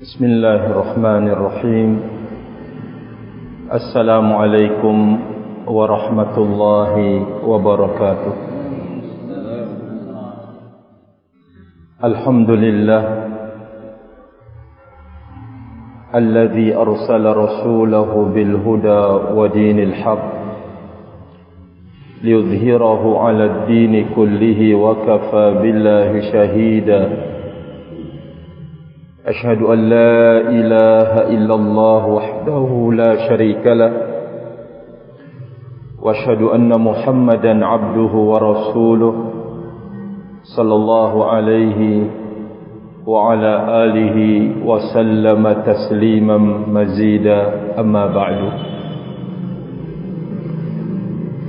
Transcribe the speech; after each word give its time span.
بسم 0.00 0.24
الله 0.24 0.66
الرحمن 0.66 1.28
الرحيم. 1.28 1.90
السلام 3.72 4.32
عليكم 4.32 5.18
ورحمة 5.66 6.36
الله 6.38 6.94
وبركاته. 7.46 8.34
الحمد 12.04 12.50
لله 12.50 13.02
الذي 16.14 16.76
أرسل 16.76 17.24
رسوله 17.26 18.10
بالهدى 18.34 19.02
ودين 19.38 19.78
الحق 19.78 20.26
ليظهره 22.22 23.02
على 23.18 23.44
الدين 23.44 24.06
كله 24.16 24.74
وكفى 24.74 25.44
بالله 25.62 26.10
شهيدا. 26.32 27.33
أشهد 29.26 29.62
أن 29.62 29.78
لا 29.88 30.40
إله 30.40 31.10
إلا 31.34 31.54
الله 31.54 32.06
وحده 32.06 32.90
لا 32.92 33.28
شريك 33.28 33.66
له 33.66 33.92
وأشهد 36.02 36.42
أن 36.42 36.80
محمدا 36.80 37.66
عبده 37.66 38.12
ورسوله 38.14 39.14
صلى 40.56 40.74
الله 40.74 41.24
عليه 41.24 41.80
وعلى 43.06 43.52
آله 43.84 44.18
وسلم 44.66 45.42
تسليما 45.52 46.38
مزيدا. 46.68 47.40
أما 47.80 48.06
بعد 48.06 48.38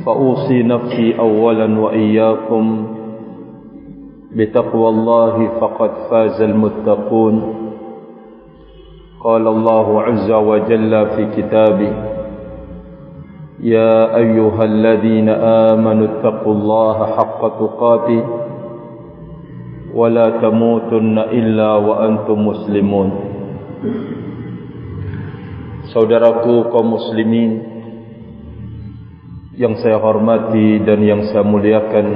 فأوصي 0.05 0.63
نفسي 0.63 1.19
أولا 1.19 1.79
وإياكم 1.79 2.87
بتقوى 4.35 4.89
الله 4.89 5.35
فقد 5.59 5.91
فاز 6.09 6.41
المتقون. 6.41 7.64
قال 9.24 9.44
الله 9.46 10.02
عز 10.02 10.30
وجل 10.30 10.92
في 11.06 11.22
كتابه 11.36 11.92
يا 13.60 14.16
أيها 14.16 14.64
الذين 14.64 15.28
آمنوا 15.68 16.06
اتقوا 16.08 16.54
الله 16.54 16.96
حق 17.16 17.40
تقاته 17.60 18.22
ولا 19.94 20.26
تموتن 20.40 21.18
إلا 21.18 21.70
وأنتم 21.76 22.38
مسلمون 22.46 23.10
Saudaraku 25.90 26.70
kaum 26.70 26.86
muslimin 26.94 27.50
yang 29.58 29.74
saya 29.82 29.98
hormati 29.98 30.78
dan 30.86 31.02
yang 31.02 31.26
saya 31.28 31.42
muliakan 31.42 32.06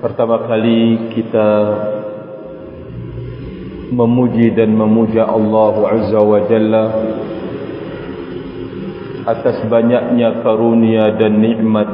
Pertama 0.00 0.48
kali 0.48 1.12
kita 1.12 1.48
memuji 3.93 4.49
dan 4.57 4.73
memuja 4.73 5.29
Allah 5.29 5.75
Azza 5.93 6.21
wa 6.21 6.39
Jalla 6.49 6.85
atas 9.23 9.63
banyaknya 9.69 10.43
karunia 10.43 11.15
dan 11.15 11.39
nikmat 11.39 11.89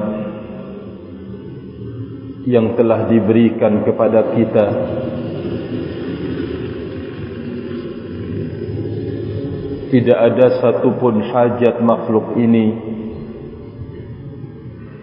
yang 2.50 2.74
telah 2.74 3.06
diberikan 3.06 3.86
kepada 3.86 4.34
kita. 4.34 4.66
Tidak 9.90 10.18
ada 10.18 10.62
satupun 10.62 11.34
hajat 11.34 11.82
makhluk 11.82 12.38
ini 12.38 12.78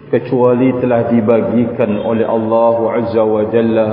kecuali 0.07 0.71
telah 0.79 1.11
dibagikan 1.11 1.99
oleh 1.99 2.23
Allah 2.23 2.77
Azza 3.03 3.23
wa 3.23 3.43
Jalla 3.51 3.87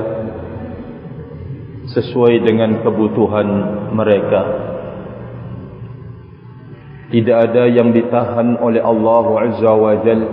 sesuai 1.95 2.42
dengan 2.42 2.83
kebutuhan 2.83 3.48
mereka. 3.95 4.42
Tidak 7.14 7.37
ada 7.39 7.70
yang 7.70 7.95
ditahan 7.95 8.59
oleh 8.59 8.83
Allah 8.83 9.27
Azza 9.47 9.73
wa 9.73 9.94
Jalla 10.03 10.31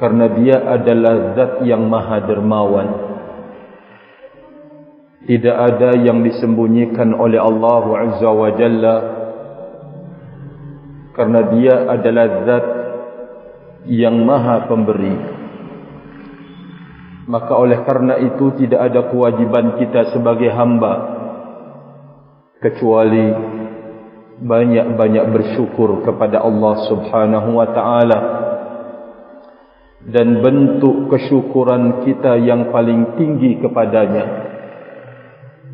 karena 0.00 0.26
dia 0.32 0.56
adalah 0.64 1.36
zat 1.36 1.52
yang 1.68 1.84
maha 1.84 2.24
dermawan. 2.24 2.88
Tidak 5.28 5.52
ada 5.52 6.00
yang 6.00 6.24
disembunyikan 6.24 7.12
oleh 7.12 7.36
Allah 7.36 7.84
Azza 8.08 8.30
wa 8.32 8.50
Jalla 8.56 8.96
karena 11.12 11.40
dia 11.52 11.74
adalah 11.84 12.26
zat 12.48 12.66
yang 13.84 14.24
maha 14.24 14.64
pemberi 14.64 15.39
maka 17.30 17.54
oleh 17.54 17.86
karena 17.86 18.18
itu 18.18 18.50
tidak 18.58 18.90
ada 18.90 19.06
kewajiban 19.06 19.78
kita 19.78 20.10
sebagai 20.10 20.50
hamba. 20.50 21.22
Kecuali 22.58 23.30
banyak-banyak 24.42 25.24
bersyukur 25.30 26.02
kepada 26.02 26.42
Allah 26.42 26.74
Subhanahu 26.90 27.48
wa 27.54 27.68
taala 27.70 28.18
dan 30.10 30.42
bentuk 30.42 31.06
kesyukuran 31.12 32.02
kita 32.02 32.34
yang 32.42 32.74
paling 32.74 33.14
tinggi 33.14 33.62
kepadanya 33.62 34.24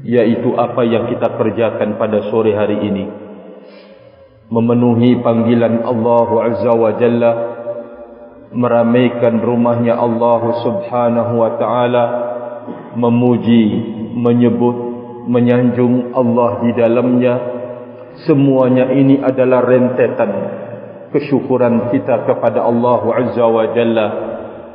yaitu 0.05 0.53
apa 0.55 0.85
yang 0.85 1.09
kita 1.09 1.41
kerjakan 1.41 1.97
pada 1.97 2.29
sore 2.29 2.53
hari 2.53 2.85
ini. 2.85 3.05
Memenuhi 4.47 5.19
panggilan 5.25 5.83
Allah 5.83 6.29
Azza 6.53 6.73
wa 6.77 6.91
Jalla 7.01 7.56
meramaikan 8.57 9.39
rumahnya 9.45 10.01
Allah 10.01 10.43
Subhanahu 10.65 11.33
wa 11.37 11.51
taala 11.61 12.05
memuji 12.97 13.65
menyebut 14.17 14.77
menyanjung 15.29 16.17
Allah 16.17 16.65
di 16.65 16.71
dalamnya 16.73 17.35
semuanya 18.25 18.89
ini 18.97 19.21
adalah 19.21 19.61
rentetan 19.61 20.31
kesyukuran 21.13 21.93
kita 21.93 22.25
kepada 22.25 22.65
Allah 22.65 23.01
Azza 23.13 23.45
wa 23.45 23.65
Jalla 23.77 24.07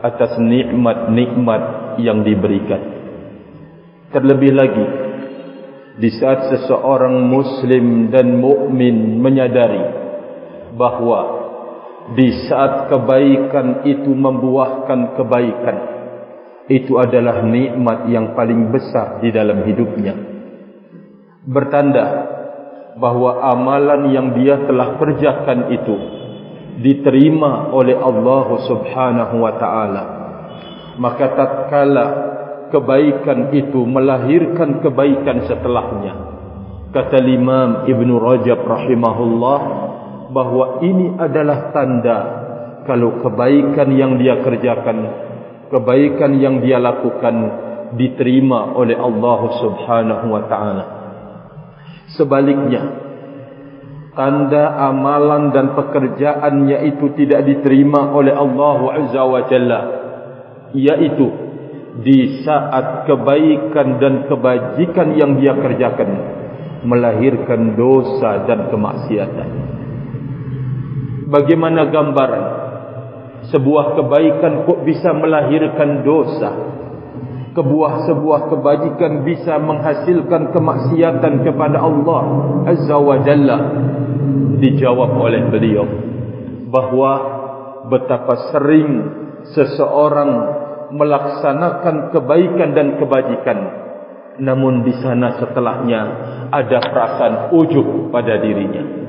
atas 0.01 0.37
nikmat-nikmat 0.37 1.61
yang 2.01 2.21
diberikan. 2.21 2.81
Terlebih 4.11 4.51
lagi 4.53 4.85
di 6.01 6.09
saat 6.17 6.49
seseorang 6.53 7.21
muslim 7.25 8.09
dan 8.09 8.41
mukmin 8.41 9.21
menyadari 9.21 9.81
bahawa 10.75 11.41
di 12.17 12.50
saat 12.50 12.91
kebaikan 12.91 13.88
itu 13.88 14.12
membuahkan 14.12 15.16
kebaikan 15.16 15.78
itu 16.72 16.95
adalah 17.00 17.44
nikmat 17.44 18.07
yang 18.07 18.31
paling 18.31 18.72
besar 18.72 19.19
di 19.19 19.29
dalam 19.34 19.63
hidupnya. 19.67 20.13
Bertanda 21.41 22.06
bahawa 22.95 23.51
amalan 23.56 24.11
yang 24.11 24.28
dia 24.35 24.59
telah 24.67 25.00
kerjakan 25.00 25.72
itu 25.72 25.95
diterima 26.81 27.72
oleh 27.72 27.95
Allah 27.95 28.47
Subhanahu 28.67 29.35
wa 29.44 29.53
taala 29.59 30.03
maka 31.00 31.25
tatkala 31.35 32.06
kebaikan 32.72 33.51
itu 33.51 33.84
melahirkan 33.84 34.79
kebaikan 34.79 35.47
setelahnya 35.47 36.13
kata 36.91 37.19
Imam 37.28 37.88
Ibn 37.88 38.09
Rajab 38.19 38.59
rahimahullah 38.63 39.59
bahawa 40.31 40.81
ini 40.81 41.19
adalah 41.19 41.75
tanda 41.75 42.17
kalau 42.87 43.21
kebaikan 43.21 43.93
yang 43.93 44.17
dia 44.17 44.41
kerjakan 44.41 45.29
kebaikan 45.71 46.35
yang 46.35 46.59
dia 46.59 46.77
lakukan 46.77 47.35
diterima 47.95 48.75
oleh 48.75 48.99
Allah 48.99 49.41
Subhanahu 49.63 50.25
wa 50.27 50.43
taala. 50.51 50.85
Sebaliknya 52.11 52.83
tanda 54.11 54.75
amalan 54.91 55.55
dan 55.55 55.71
pekerjaannya 55.79 56.77
itu 56.91 57.15
tidak 57.15 57.47
diterima 57.47 58.11
oleh 58.11 58.35
Allah 58.35 58.79
Azza 58.99 59.23
wa 59.23 59.41
Jalla 59.47 59.81
yaitu 60.75 61.27
di 62.03 62.43
saat 62.43 63.07
kebaikan 63.07 63.99
dan 63.99 64.27
kebajikan 64.27 65.16
yang 65.16 65.39
dia 65.39 65.55
kerjakan 65.55 66.09
melahirkan 66.87 67.75
dosa 67.75 68.47
dan 68.47 68.72
kemaksiatan 68.72 69.49
bagaimana 71.31 71.87
gambaran? 71.87 72.45
Sebuah 73.49 73.97
kebaikan 73.97 74.67
kok 74.67 74.79
bisa 74.83 75.16
melahirkan 75.16 76.03
dosa? 76.03 76.51
Kebuah 77.51 78.07
sebuah 78.07 78.47
kebajikan 78.47 79.28
bisa 79.28 79.59
menghasilkan 79.59 80.55
kemaksiatan 80.55 81.33
kepada 81.43 81.83
Allah 81.83 82.22
Azza 82.67 82.95
wa 82.95 83.17
Jalla? 83.23 83.57
Dijawab 84.61 85.11
oleh 85.17 85.49
beliau 85.51 85.83
bahawa 86.72 87.11
betapa 87.91 88.55
sering 88.55 88.89
seseorang 89.51 90.31
melaksanakan 90.95 92.13
kebaikan 92.16 92.69
dan 92.72 92.87
kebajikan 92.95 93.59
namun 94.39 94.87
di 94.87 94.95
sana 95.03 95.35
setelahnya 95.43 96.01
ada 96.51 96.79
perasaan 96.87 97.35
ujub 97.51 98.13
pada 98.16 98.39
dirinya 98.39 99.00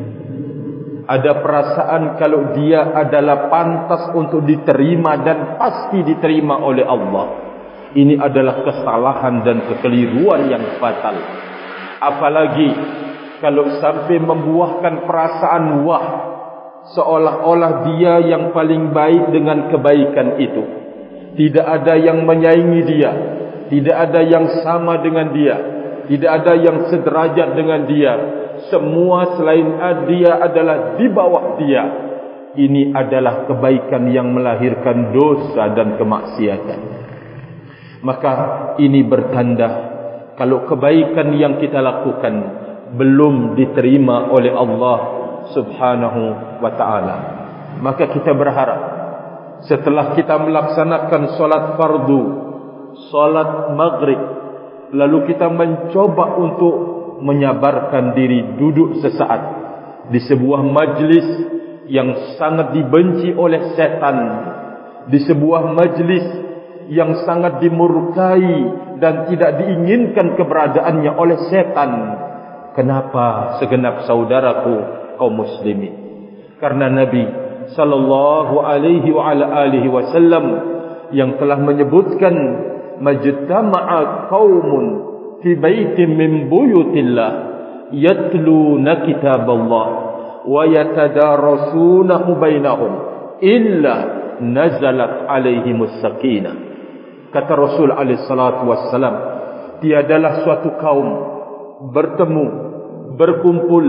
ada 1.08 1.42
perasaan 1.42 2.20
kalau 2.20 2.54
dia 2.54 2.94
adalah 2.94 3.50
pantas 3.50 4.14
untuk 4.14 4.46
diterima 4.46 5.18
dan 5.22 5.58
pasti 5.58 6.04
diterima 6.06 6.62
oleh 6.62 6.86
Allah 6.86 7.26
Ini 7.92 8.16
adalah 8.16 8.64
kesalahan 8.64 9.44
dan 9.44 9.68
kekeliruan 9.68 10.48
yang 10.48 10.80
fatal. 10.80 11.12
Apalagi 12.00 12.72
kalau 13.44 13.68
sampai 13.84 14.16
membuahkan 14.16 15.04
perasaan 15.04 15.84
wah 15.84 16.06
seolah-olah 16.96 17.72
dia 17.86 18.14
yang 18.32 18.50
paling 18.50 18.90
baik 18.90 19.30
dengan 19.30 19.68
kebaikan 19.70 20.40
itu. 20.40 20.62
Tidak 21.32 21.64
ada 21.64 21.94
yang 21.96 22.24
menyaingi 22.24 22.80
dia, 22.84 23.10
tidak 23.68 23.96
ada 24.08 24.20
yang 24.20 24.46
sama 24.64 25.00
dengan 25.00 25.32
dia, 25.32 25.56
tidak 26.08 26.30
ada 26.42 26.52
yang 26.56 26.88
sederajat 26.92 27.48
dengan 27.56 27.80
dia. 27.88 28.12
Semua 28.70 29.38
selain 29.38 29.78
dia 30.06 30.38
adalah 30.38 30.94
di 31.00 31.06
bawah 31.08 31.58
dia. 31.58 31.84
Ini 32.52 32.92
adalah 32.92 33.48
kebaikan 33.48 34.12
yang 34.12 34.28
melahirkan 34.28 35.10
dosa 35.16 35.72
dan 35.72 35.96
kemaksiatan. 35.96 36.80
Maka 38.04 38.32
ini 38.76 39.00
bertanda 39.08 39.70
kalau 40.36 40.68
kebaikan 40.68 41.32
yang 41.32 41.56
kita 41.56 41.80
lakukan 41.80 42.34
belum 42.92 43.56
diterima 43.56 44.28
oleh 44.28 44.52
Allah 44.52 44.98
Subhanahu 45.56 46.22
wa 46.60 46.72
taala. 46.76 47.16
Maka 47.80 48.12
kita 48.12 48.36
berharap 48.36 48.80
setelah 49.64 50.12
kita 50.12 50.36
melaksanakan 50.42 51.22
solat 51.38 51.64
fardu, 51.78 52.22
solat 53.08 53.72
maghrib, 53.72 54.20
lalu 54.92 55.32
kita 55.32 55.48
mencoba 55.48 56.36
untuk 56.36 56.74
menyabarkan 57.22 58.18
diri 58.18 58.58
duduk 58.58 58.98
sesaat 58.98 59.42
di 60.10 60.18
sebuah 60.18 60.60
majlis 60.66 61.26
yang 61.86 62.36
sangat 62.38 62.74
dibenci 62.74 63.30
oleh 63.34 63.74
setan, 63.78 64.18
di 65.06 65.18
sebuah 65.22 65.72
majlis 65.72 66.26
yang 66.90 67.22
sangat 67.22 67.62
dimurkai 67.62 68.50
dan 68.98 69.30
tidak 69.30 69.62
diinginkan 69.62 70.34
keberadaannya 70.34 71.12
oleh 71.14 71.38
setan. 71.46 71.90
Kenapa 72.72 73.58
segenap 73.60 74.08
saudaraku 74.08 74.74
kaum 75.20 75.34
muslimin? 75.36 75.94
Karena 76.58 76.88
Nabi 76.88 77.24
sallallahu 77.74 78.62
alaihi 78.62 79.08
wa 79.12 79.22
ala 79.30 79.44
alihi 79.66 79.88
wasallam 79.90 80.44
yang 81.12 81.36
telah 81.36 81.60
menyebutkan 81.60 82.34
majtama'a 83.02 84.30
qaumun 84.32 85.11
fi 85.42 85.50
baitin 85.58 86.16
min 86.16 86.48
buyutillah 86.48 87.30
yatluna 87.92 89.04
kitaballah 89.04 89.86
wa 90.46 90.62
yatadarasunahu 90.66 92.38
bainahum 92.38 92.92
illa 93.42 93.96
nazalat 94.40 95.28
alaihimus 95.28 96.00
sakinah 96.00 96.54
kata 97.30 97.52
Rasul 97.52 97.90
alaihi 97.92 98.22
salatu 98.24 98.66
wassalam 98.70 99.14
tiadalah 99.82 100.46
suatu 100.46 100.78
kaum 100.78 101.06
bertemu 101.90 102.46
berkumpul 103.18 103.86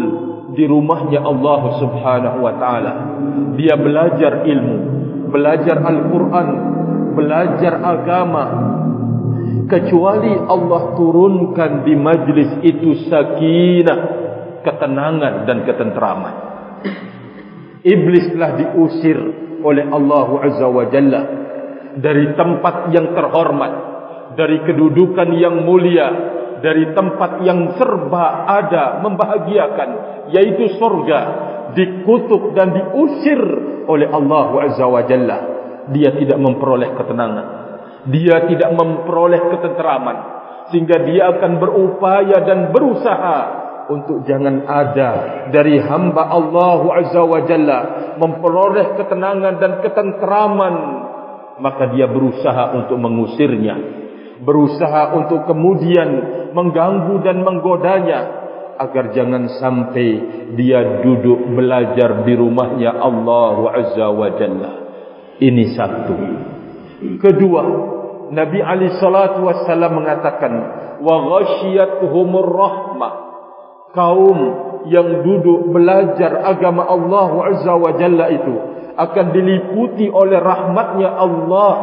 di 0.53 0.67
rumahnya 0.67 1.23
Allah 1.23 1.61
Subhanahu 1.81 2.37
wa 2.43 2.53
taala. 2.59 2.93
Dia 3.57 3.79
belajar 3.79 4.45
ilmu, 4.45 4.77
belajar 5.33 5.77
Al-Qur'an, 5.81 6.47
belajar 7.17 7.73
agama. 7.81 8.45
Kecuali 9.53 10.33
Allah 10.33 10.97
turunkan 10.97 11.85
di 11.85 11.93
majlis 11.93 12.65
itu 12.65 13.05
sakinah, 13.05 13.99
ketenangan 14.65 15.45
dan 15.45 15.57
ketenteraman. 15.61 16.35
Iblis 17.85 18.33
telah 18.33 18.51
diusir 18.57 19.19
oleh 19.61 19.85
Allah 19.93 20.27
Azza 20.41 20.67
wa 20.67 20.85
Jalla 20.89 21.21
dari 22.01 22.33
tempat 22.33 22.89
yang 22.97 23.13
terhormat, 23.13 23.73
dari 24.33 24.57
kedudukan 24.65 25.29
yang 25.37 25.61
mulia, 25.61 26.07
dari 26.65 26.89
tempat 26.97 27.45
yang 27.45 27.77
serba 27.77 28.49
ada 28.49 29.05
membahagiakan 29.05 29.89
yaitu 30.33 30.81
surga 30.81 31.19
dikutuk 31.77 32.57
dan 32.57 32.73
diusir 32.73 33.41
oleh 33.85 34.09
Allah 34.09 34.49
Azza 34.65 34.85
wa 34.89 35.03
Jalla 35.05 35.37
dia 35.91 36.15
tidak 36.15 36.39
memperoleh 36.39 36.95
ketenangan 36.95 37.62
dia 38.09 38.47
tidak 38.49 38.71
memperoleh 38.75 39.41
ketenteraman 39.53 40.17
sehingga 40.71 41.03
dia 41.03 41.31
akan 41.37 41.51
berupaya 41.59 42.37
dan 42.43 42.71
berusaha 42.71 43.37
untuk 43.91 44.23
jangan 44.23 44.63
ada 44.63 45.11
dari 45.51 45.75
hamba 45.79 46.31
Allah 46.31 46.79
Azza 47.03 47.23
wa 47.23 47.43
Jalla 47.43 47.79
memperoleh 48.15 48.95
ketenangan 48.95 49.59
dan 49.59 49.71
ketenteraman 49.83 50.75
maka 51.59 51.91
dia 51.91 52.07
berusaha 52.07 52.75
untuk 52.79 52.95
mengusirnya 52.99 53.75
berusaha 54.43 55.15
untuk 55.15 55.47
kemudian 55.47 56.09
mengganggu 56.51 57.15
dan 57.23 57.41
menggodanya 57.41 58.43
agar 58.77 59.15
jangan 59.15 59.47
sampai 59.57 60.07
dia 60.59 61.01
duduk 61.01 61.53
belajar 61.55 62.25
di 62.27 62.33
rumahnya 62.35 62.91
Allah 62.97 63.57
Azza 63.69 64.07
wa 64.11 64.29
Jalla. 64.35 64.71
Ini 65.39 65.63
satu. 65.73 66.17
Kedua, 67.19 67.63
Nabi 68.33 68.59
Ali 68.59 68.91
salatu 68.97 69.45
wassalam 69.45 69.99
mengatakan 69.99 70.53
wa 71.03 71.15
ghasyiyatuhumur 71.37 72.49
rahmah. 72.49 73.13
Kaum 73.93 74.39
yang 74.89 75.21
duduk 75.21 75.69
belajar 75.69 76.41
agama 76.49 76.89
Allah 76.89 77.29
Azza 77.53 77.73
wa 77.77 77.93
Jalla 77.93 78.25
itu 78.33 78.55
akan 78.93 79.25
diliputi 79.33 80.05
oleh 80.09 80.37
rahmatnya 80.37 81.17
Allah 81.17 81.73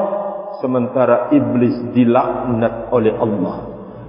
sementara 0.62 1.31
iblis 1.34 1.90
dilaknat 1.94 2.90
oleh 2.94 3.14
Allah 3.14 3.56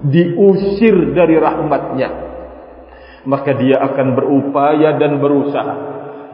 diusir 0.06 1.14
dari 1.14 1.38
rahmatnya 1.38 2.10
maka 3.26 3.54
dia 3.54 3.78
akan 3.82 4.08
berupaya 4.18 4.98
dan 4.98 5.22
berusaha 5.22 5.76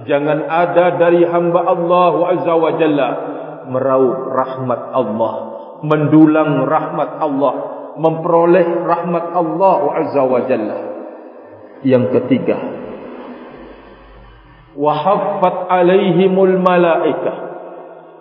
jangan 0.08 0.48
ada 0.48 0.96
dari 0.96 1.28
hamba 1.28 1.68
Allah 1.68 2.40
azza 2.40 2.54
wa 2.56 2.72
jalla 2.80 3.10
meraup 3.68 4.32
rahmat 4.34 4.82
Allah 4.96 5.34
mendulang 5.86 6.66
rahmat 6.66 7.22
Allah 7.22 7.54
memperoleh 7.98 8.66
rahmat 8.86 9.26
Allah 9.34 9.80
azza 10.02 10.24
wa 10.26 10.42
jalla. 10.46 10.78
Yang 11.86 12.06
ketiga 12.18 12.58
wa 14.78 14.94
haffat 14.94 15.74
alaihimul 15.74 16.62
malaikah 16.62 17.38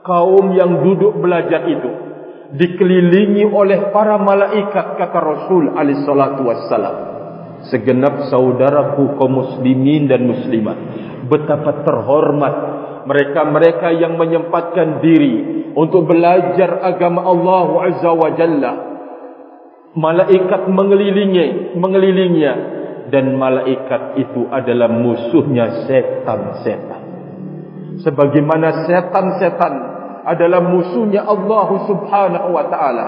kaum 0.01 0.57
yang 0.57 0.81
duduk 0.81 1.21
belajar 1.21 1.69
itu 1.69 1.91
dikelilingi 2.57 3.45
oleh 3.45 3.93
para 3.93 4.17
malaikat 4.17 4.97
kata 4.97 5.19
Rasul 5.21 5.77
alaihi 5.77 6.03
salatu 6.09 6.49
wassalam. 6.49 6.97
Segenap 7.69 8.31
saudaraku 8.33 9.19
kaum 9.21 9.33
muslimin 9.43 10.09
dan 10.09 10.25
muslimat 10.25 10.77
betapa 11.27 11.83
terhormat 11.83 12.55
mereka-mereka 13.07 13.95
yang 13.95 14.19
menyempatkan 14.19 14.99
diri 14.99 15.35
untuk 15.79 16.11
belajar 16.11 16.83
agama 16.83 17.23
Allah 17.23 17.69
azza 17.87 18.11
wa 18.11 18.31
jalla. 18.35 18.73
Malaikat 19.97 20.69
mengelilingi 20.69 21.79
mengelilinginya. 21.79 22.75
Dan 23.07 23.39
malaikat 23.39 24.19
itu 24.19 24.51
adalah 24.51 24.91
musuhnya 24.91 25.87
setan-setan. 25.87 27.03
Sebagaimana 28.03 28.83
setan-setan 28.83 29.75
adalah 30.27 30.59
musuhnya 30.59 31.23
Allah 31.23 31.69
Subhanahu 31.87 32.49
wa 32.51 32.67
taala 32.67 33.07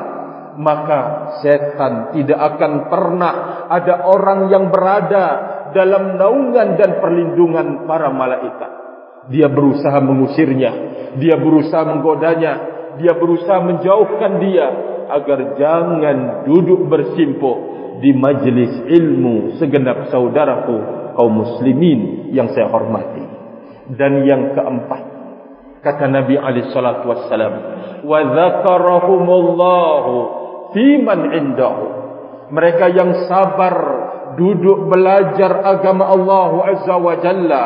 maka 0.58 0.98
setan 1.42 2.14
tidak 2.14 2.38
akan 2.38 2.90
pernah 2.90 3.34
ada 3.70 4.06
orang 4.06 4.50
yang 4.50 4.70
berada 4.70 5.26
dalam 5.74 6.14
naungan 6.14 6.78
dan 6.78 7.02
perlindungan 7.02 7.90
para 7.90 8.10
malaikat 8.10 8.77
dia 9.28 9.48
berusaha 9.52 10.00
mengusirnya. 10.00 10.72
Dia 11.20 11.36
berusaha 11.36 11.84
menggodanya. 11.84 12.52
Dia 12.98 13.14
berusaha 13.14 13.60
menjauhkan 13.62 14.42
dia 14.42 14.66
agar 15.08 15.56
jangan 15.56 16.44
duduk 16.44 16.84
bersimpuh 16.90 17.56
di 18.02 18.12
majlis 18.12 18.84
ilmu 18.88 19.56
segenap 19.60 20.10
saudaraku 20.12 20.76
kaum 21.14 21.32
muslimin 21.32 22.32
yang 22.34 22.50
saya 22.52 22.68
hormati. 22.72 23.24
Dan 23.88 24.24
yang 24.26 24.52
keempat 24.52 25.02
kata 25.80 26.10
Nabi 26.10 26.36
alaihi 26.36 26.68
salatu 26.74 27.08
wassalam 27.08 27.54
wa 28.04 28.18
dzakarahumullahu 28.20 30.14
fi 30.74 30.86
man 31.00 31.20
indahu. 31.32 31.86
Mereka 32.48 32.96
yang 32.96 33.28
sabar 33.28 33.76
duduk 34.40 34.88
belajar 34.88 35.60
agama 35.68 36.08
Allah 36.16 36.50
azza 36.72 36.96
wa 36.96 37.14
jalla 37.20 37.64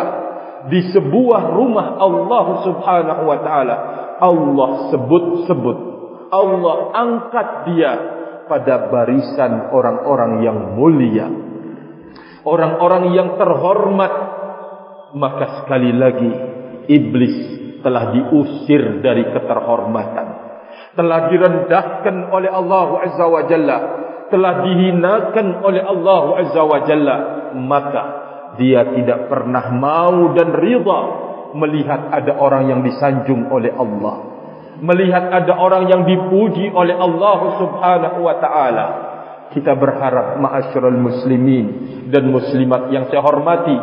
di 0.71 0.93
sebuah 0.95 1.55
rumah 1.55 1.99
Allah 1.99 2.47
subhanahu 2.63 3.23
wa 3.27 3.39
taala 3.43 3.77
Allah 4.23 4.71
sebut-sebut 4.95 5.79
Allah 6.33 6.77
angkat 6.97 7.49
dia 7.69 7.93
pada 8.49 8.89
barisan 8.89 9.69
orang-orang 9.69 10.33
yang 10.41 10.59
mulia. 10.73 11.29
Orang-orang 12.43 13.13
yang 13.15 13.37
terhormat. 13.37 14.13
Maka 15.13 15.61
sekali 15.63 15.93
lagi 15.93 16.33
iblis 16.89 17.37
telah 17.85 18.17
diusir 18.17 19.05
dari 19.05 19.29
keterhormatan. 19.29 20.27
Telah 20.97 21.21
direndahkan 21.29 22.33
oleh 22.33 22.49
Allah 22.49 22.89
Azza 23.05 23.27
wa 23.29 23.45
Jalla, 23.45 23.79
telah 24.33 24.65
dihinakan 24.65 25.61
oleh 25.61 25.85
Allah 25.85 26.25
Azza 26.41 26.63
wa 26.65 26.81
Jalla, 26.89 27.17
maka 27.61 28.03
dia 28.61 28.85
tidak 28.93 29.33
pernah 29.33 29.73
mau 29.73 30.37
dan 30.37 30.53
rida 30.53 31.01
melihat 31.57 32.09
ada 32.13 32.37
orang 32.37 32.69
yang 32.69 32.81
disanjung 32.85 33.49
oleh 33.49 33.73
Allah. 33.77 34.33
Melihat 34.83 35.31
ada 35.31 35.53
orang 35.57 35.87
yang 35.87 36.03
dipuji 36.03 36.73
oleh 36.73 36.97
Allah 36.97 37.39
Subhanahu 37.61 38.19
wa 38.25 38.35
taala. 38.43 38.87
Kita 39.53 39.77
berharap 39.77 40.41
ma'asyiral 40.41 40.97
muslimin 40.97 41.67
dan 42.09 42.25
muslimat 42.33 42.89
yang 42.89 43.07
saya 43.13 43.21
hormati 43.21 43.77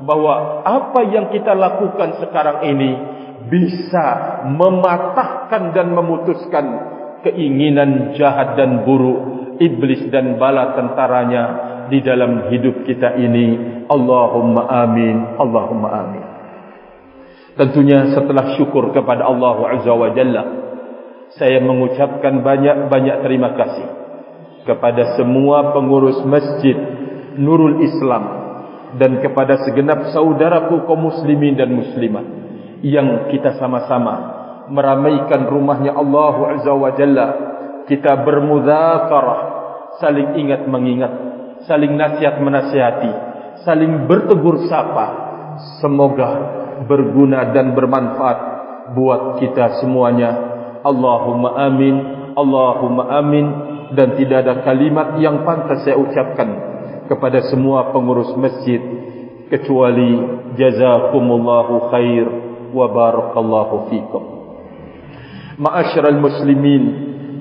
bahwa 0.00 0.64
apa 0.64 1.00
yang 1.12 1.28
kita 1.28 1.52
lakukan 1.52 2.24
sekarang 2.24 2.64
ini 2.72 2.92
bisa 3.52 4.40
mematahkan 4.48 5.76
dan 5.76 5.92
memutuskan 5.92 6.66
keinginan 7.20 8.16
jahat 8.16 8.56
dan 8.56 8.80
buruk 8.84 9.40
iblis 9.60 10.08
dan 10.08 10.40
bala 10.40 10.72
tentaranya 10.72 11.44
di 11.90 12.00
dalam 12.00 12.48
hidup 12.48 12.86
kita 12.86 13.18
ini. 13.18 13.84
Allahumma 13.90 14.70
amin. 14.70 15.36
Allahumma 15.36 15.88
amin. 15.90 16.24
Tentunya 17.58 18.14
setelah 18.14 18.56
syukur 18.56 18.94
kepada 18.94 19.26
Allah 19.26 19.76
Azza 19.76 19.92
wa 19.92 20.08
Jalla 20.14 20.42
saya 21.36 21.62
mengucapkan 21.62 22.42
banyak-banyak 22.42 23.16
terima 23.22 23.54
kasih 23.54 23.88
kepada 24.66 25.14
semua 25.14 25.70
pengurus 25.70 26.18
masjid 26.26 26.74
Nurul 27.38 27.86
Islam 27.86 28.24
dan 28.98 29.22
kepada 29.22 29.62
segenap 29.62 30.10
saudaraku 30.10 30.82
kaum 30.88 31.06
muslimin 31.06 31.54
dan 31.54 31.70
muslimat 31.70 32.26
yang 32.82 33.30
kita 33.30 33.54
sama-sama 33.60 34.40
meramaikan 34.70 35.46
rumahnya 35.46 35.94
Allah 35.94 36.34
Azza 36.56 36.72
wa 36.74 36.90
Jalla. 36.94 37.28
Kita 37.86 38.22
bermudzakarah 38.22 39.40
saling 39.98 40.38
ingat 40.38 40.66
mengingat 40.66 41.29
saling 41.68 41.96
nasihat 41.96 42.40
menasihati 42.40 43.12
saling 43.64 44.08
bertegur 44.08 44.68
sapa 44.68 45.06
semoga 45.80 46.30
berguna 46.88 47.52
dan 47.52 47.76
bermanfaat 47.76 48.38
buat 48.96 49.42
kita 49.42 49.82
semuanya 49.84 50.30
Allahumma 50.80 51.60
amin 51.68 51.96
Allahumma 52.34 53.04
amin 53.20 53.46
dan 53.92 54.14
tidak 54.14 54.46
ada 54.46 54.54
kalimat 54.62 55.18
yang 55.18 55.42
pantas 55.42 55.82
saya 55.82 55.98
ucapkan 55.98 56.48
kepada 57.10 57.42
semua 57.50 57.90
pengurus 57.90 58.30
masjid 58.38 58.78
kecuali 59.50 60.22
jazakumullahu 60.54 61.90
khair 61.90 62.26
wa 62.70 62.86
barakallahu 62.86 63.90
fikum. 63.90 64.22
Ma'asyiral 65.58 66.22
muslimin 66.22 66.82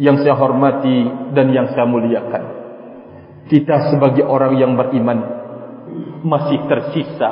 yang 0.01 0.17
saya 0.25 0.33
hormati 0.33 1.05
dan 1.37 1.53
yang 1.53 1.69
saya 1.71 1.85
muliakan. 1.85 2.58
Kita 3.49 3.89
sebagai 3.89 4.29
orang 4.29 4.53
yang 4.61 4.77
beriman 4.77 5.19
masih 6.21 6.69
tersisa 6.69 7.31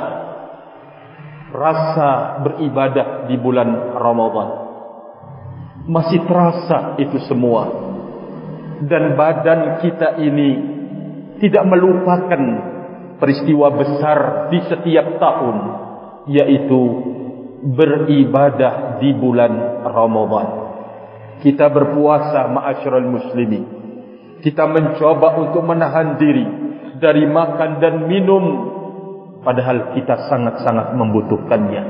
rasa 1.54 2.42
beribadah 2.44 3.30
di 3.30 3.36
bulan 3.38 3.94
Ramadan. 3.96 4.48
Masih 5.88 6.20
terasa 6.28 6.98
itu 7.00 7.16
semua. 7.24 7.86
Dan 8.82 9.14
badan 9.14 9.78
kita 9.82 10.20
ini 10.20 10.50
tidak 11.38 11.64
melupakan 11.66 12.42
peristiwa 13.18 13.74
besar 13.74 14.50
di 14.50 14.58
setiap 14.66 15.18
tahun 15.18 15.56
yaitu 16.28 16.80
beribadah 17.62 19.00
di 19.02 19.10
bulan 19.16 19.82
Ramadan. 19.86 20.48
Kita 21.42 21.70
berpuasa 21.70 22.50
ma'asyiral 22.50 23.06
muslimin. 23.06 23.77
Kita 24.38 24.70
mencoba 24.70 25.34
untuk 25.42 25.66
menahan 25.66 26.14
diri 26.14 26.46
dari 26.98 27.26
makan 27.26 27.70
dan 27.82 27.94
minum 28.06 28.44
padahal 29.42 29.94
kita 29.98 30.28
sangat-sangat 30.30 30.94
membutuhkannya. 30.94 31.82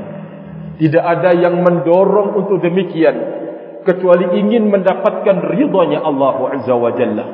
Tidak 0.79 1.03
ada 1.03 1.35
yang 1.35 1.59
mendorong 1.59 2.39
untuk 2.39 2.63
demikian 2.63 3.15
kecuali 3.83 4.39
ingin 4.39 4.71
mendapatkan 4.71 5.43
ridhonya 5.51 5.99
Allah 5.99 6.35
Azza 6.55 6.75
wa 6.77 6.91
Jalla. 6.95 7.25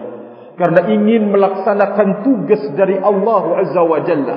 Karena 0.55 0.81
ingin 0.87 1.29
melaksanakan 1.29 2.25
tugas 2.25 2.63
dari 2.73 2.97
Allah 2.97 3.43
Azza 3.61 3.81
wa 3.85 3.99
Jalla. 4.01 4.35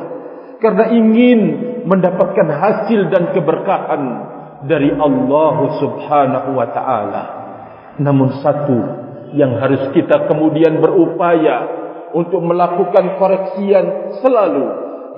Karena 0.59 0.91
ingin 0.91 1.41
mendapatkan 1.87 2.49
hasil 2.51 3.01
dan 3.09 3.33
keberkahan 3.33 4.03
dari 4.67 4.91
Allah 4.93 5.57
Subhanahu 5.79 6.51
wa 6.59 6.67
taala. 6.75 7.25
Namun 8.03 8.43
satu 8.43 9.08
yang 9.37 9.61
harus 9.61 9.93
kita 9.93 10.29
kemudian 10.31 10.81
berupaya 10.81 11.57
untuk 12.17 12.41
melakukan 12.41 13.21
koreksian 13.21 14.17
selalu 14.25 14.67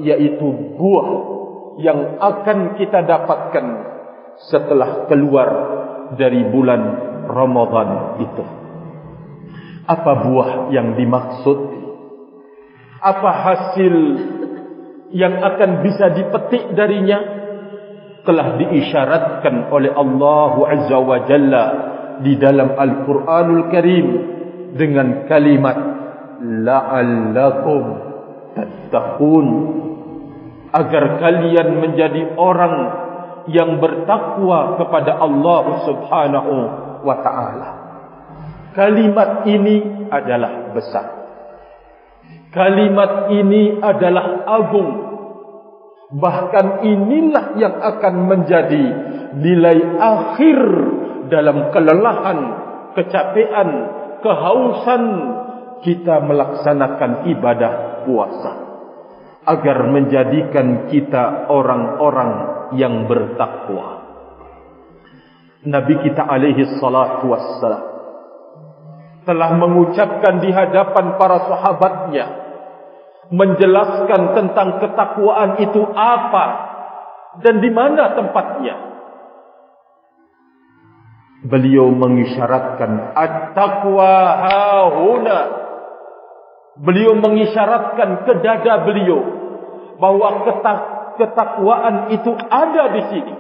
yaitu 0.03 0.47
buah 0.75 1.09
yang 1.79 2.19
akan 2.19 2.77
kita 2.77 3.05
dapatkan 3.07 3.67
setelah 4.51 5.07
keluar 5.07 5.49
dari 6.17 6.43
bulan 6.49 6.83
Ramadan 7.29 8.19
itu. 8.25 8.45
Apa 9.87 10.13
buah 10.27 10.51
yang 10.75 10.95
dimaksud? 10.99 11.59
Apa 13.01 13.31
hasil 13.33 13.95
yang 15.11 15.41
akan 15.41 15.71
bisa 15.83 16.13
dipetik 16.15 16.75
darinya 16.77 17.19
telah 18.23 18.61
diisyaratkan 18.61 19.73
oleh 19.73 19.91
Allah 19.91 20.55
Azza 20.69 20.99
wa 21.01 21.19
Jalla 21.25 21.65
di 22.21 22.37
dalam 22.37 22.77
Al-Quranul 22.77 23.73
Karim 23.73 24.07
dengan 24.77 25.27
kalimat 25.27 25.79
la'allakum 26.41 27.85
tattaqun 28.55 29.47
agar 30.71 31.05
kalian 31.19 31.69
menjadi 31.83 32.23
orang 32.39 32.77
yang 33.51 33.83
bertakwa 33.83 34.79
kepada 34.79 35.19
Allah 35.19 35.65
Subhanahu 35.89 36.55
wa 37.03 37.17
taala. 37.25 37.69
Kalimat 38.71 39.49
ini 39.51 40.07
adalah 40.13 40.71
besar. 40.71 41.07
Kalimat 42.55 43.31
ini 43.35 43.79
adalah 43.83 44.47
agung. 44.47 44.91
Bahkan 46.11 46.83
inilah 46.83 47.55
yang 47.59 47.75
akan 47.79 48.15
menjadi 48.27 48.85
nilai 49.39 49.79
akhir 49.99 50.59
dalam 51.31 51.71
kelelahan, 51.73 52.39
kecapean, 52.99 53.69
kehausan 54.21 55.03
kita 55.81 56.21
melaksanakan 56.27 57.31
ibadah 57.31 57.73
puasa. 58.05 58.53
Agar 59.41 59.89
menjadikan 59.89 60.93
kita 60.93 61.49
orang-orang 61.49 62.33
yang 62.77 63.09
bertakwa. 63.09 64.05
Nabi 65.65 65.95
kita 66.05 66.29
alaihi 66.29 66.77
salatu 66.77 67.33
wassalam 67.33 67.91
telah 69.25 69.51
mengucapkan 69.57 70.41
di 70.41 70.49
hadapan 70.53 71.21
para 71.21 71.39
sahabatnya 71.49 72.27
menjelaskan 73.31 74.35
tentang 74.35 74.83
ketakwaan 74.83 75.63
itu 75.63 75.83
apa 75.95 76.47
dan 77.45 77.63
di 77.63 77.71
mana 77.71 78.19
tempatnya. 78.19 78.77
Beliau 81.41 81.89
mengisyaratkan 81.89 83.17
at-taqwa 83.17 84.13
hauna. 84.45 85.39
Beliau 86.81 87.17
mengisyaratkan 87.17 88.29
ke 88.29 88.33
dada 88.45 88.85
beliau 88.85 89.21
bahwa 89.97 90.45
ketak 90.45 90.79
ketakwaan 91.17 92.13
itu 92.13 92.33
ada 92.37 92.85
di 92.93 93.03
sini. 93.09 93.35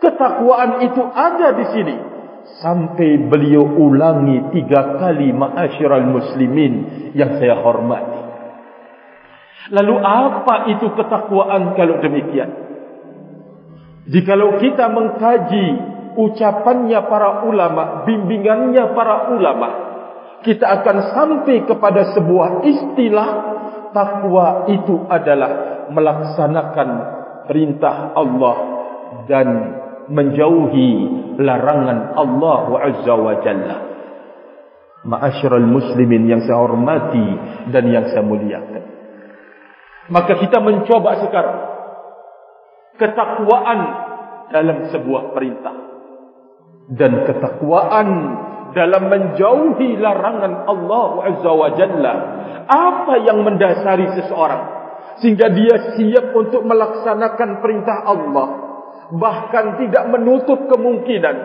Ketakwaan 0.00 0.70
itu 0.88 1.02
ada 1.04 1.48
di 1.52 1.64
sini. 1.72 1.96
Sampai 2.58 3.22
beliau 3.28 3.62
ulangi 3.62 4.50
tiga 4.50 4.98
kali 4.98 5.30
ma'asyiral 5.30 6.08
muslimin 6.10 6.72
yang 7.14 7.38
saya 7.38 7.60
hormati. 7.60 8.20
Lalu 9.70 9.94
apa 10.02 10.54
itu 10.74 10.90
ketakwaan 10.96 11.78
kalau 11.78 12.02
demikian? 12.02 12.50
Jikalau 14.10 14.58
kita 14.58 14.90
mengkaji 14.90 15.91
ucapannya 16.16 17.00
para 17.08 17.44
ulama, 17.46 18.04
bimbingannya 18.08 18.92
para 18.92 19.32
ulama, 19.32 19.68
kita 20.42 20.66
akan 20.82 20.96
sampai 21.14 21.62
kepada 21.64 22.12
sebuah 22.12 22.66
istilah 22.66 23.28
takwa 23.94 24.66
itu 24.68 25.06
adalah 25.06 25.86
melaksanakan 25.92 26.88
perintah 27.46 28.16
Allah 28.16 28.56
dan 29.30 29.48
menjauhi 30.10 30.90
larangan 31.38 32.18
Allah 32.18 32.62
Azza 32.90 33.14
wa 33.14 33.34
Jalla. 33.44 33.76
Ma'asyiral 35.02 35.66
muslimin 35.66 36.30
yang 36.30 36.42
saya 36.46 36.62
hormati 36.62 37.26
dan 37.74 37.84
yang 37.90 38.06
saya 38.10 38.22
muliakan. 38.22 38.82
Maka 40.10 40.38
kita 40.38 40.62
mencoba 40.62 41.26
sekarang 41.26 41.58
ketakwaan 42.98 43.80
dalam 44.50 44.78
sebuah 44.94 45.34
perintah 45.34 45.91
dan 46.90 47.22
ketakwaan 47.28 48.08
dalam 48.72 49.12
menjauhi 49.12 50.00
larangan 50.00 50.66
Allah 50.66 51.10
Azza 51.28 51.52
wa 51.52 51.68
Jalla. 51.76 52.14
Apa 52.66 53.14
yang 53.22 53.44
mendasari 53.44 54.16
seseorang? 54.16 54.62
Sehingga 55.20 55.52
dia 55.52 55.94
siap 55.94 56.32
untuk 56.32 56.64
melaksanakan 56.64 57.60
perintah 57.60 57.98
Allah. 58.08 58.48
Bahkan 59.12 59.64
tidak 59.76 60.04
menutup 60.08 60.72
kemungkinan 60.72 61.36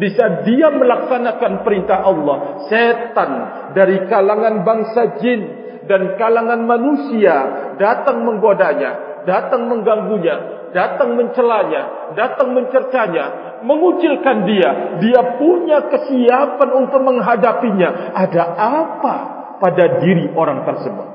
bisa 0.00 0.46
dia 0.48 0.72
melaksanakan 0.72 1.52
perintah 1.66 2.00
Allah. 2.00 2.64
Setan 2.72 3.30
dari 3.76 4.08
kalangan 4.08 4.64
bangsa 4.64 5.20
jin 5.20 5.40
dan 5.84 6.16
kalangan 6.16 6.64
manusia 6.64 7.34
datang 7.76 8.22
menggodanya 8.24 9.24
datang 9.26 9.68
mengganggunya 9.68 10.36
datang 10.70 11.18
mencelanya 11.18 12.14
datang 12.14 12.54
mencercanya 12.54 13.49
mengucilkan 13.64 14.36
dia 14.48 14.70
dia 15.00 15.20
punya 15.36 15.88
kesiapan 15.90 16.68
untuk 16.76 17.00
menghadapinya 17.04 18.14
ada 18.16 18.42
apa 18.56 19.16
pada 19.60 20.00
diri 20.00 20.32
orang 20.32 20.64
tersebut 20.64 21.08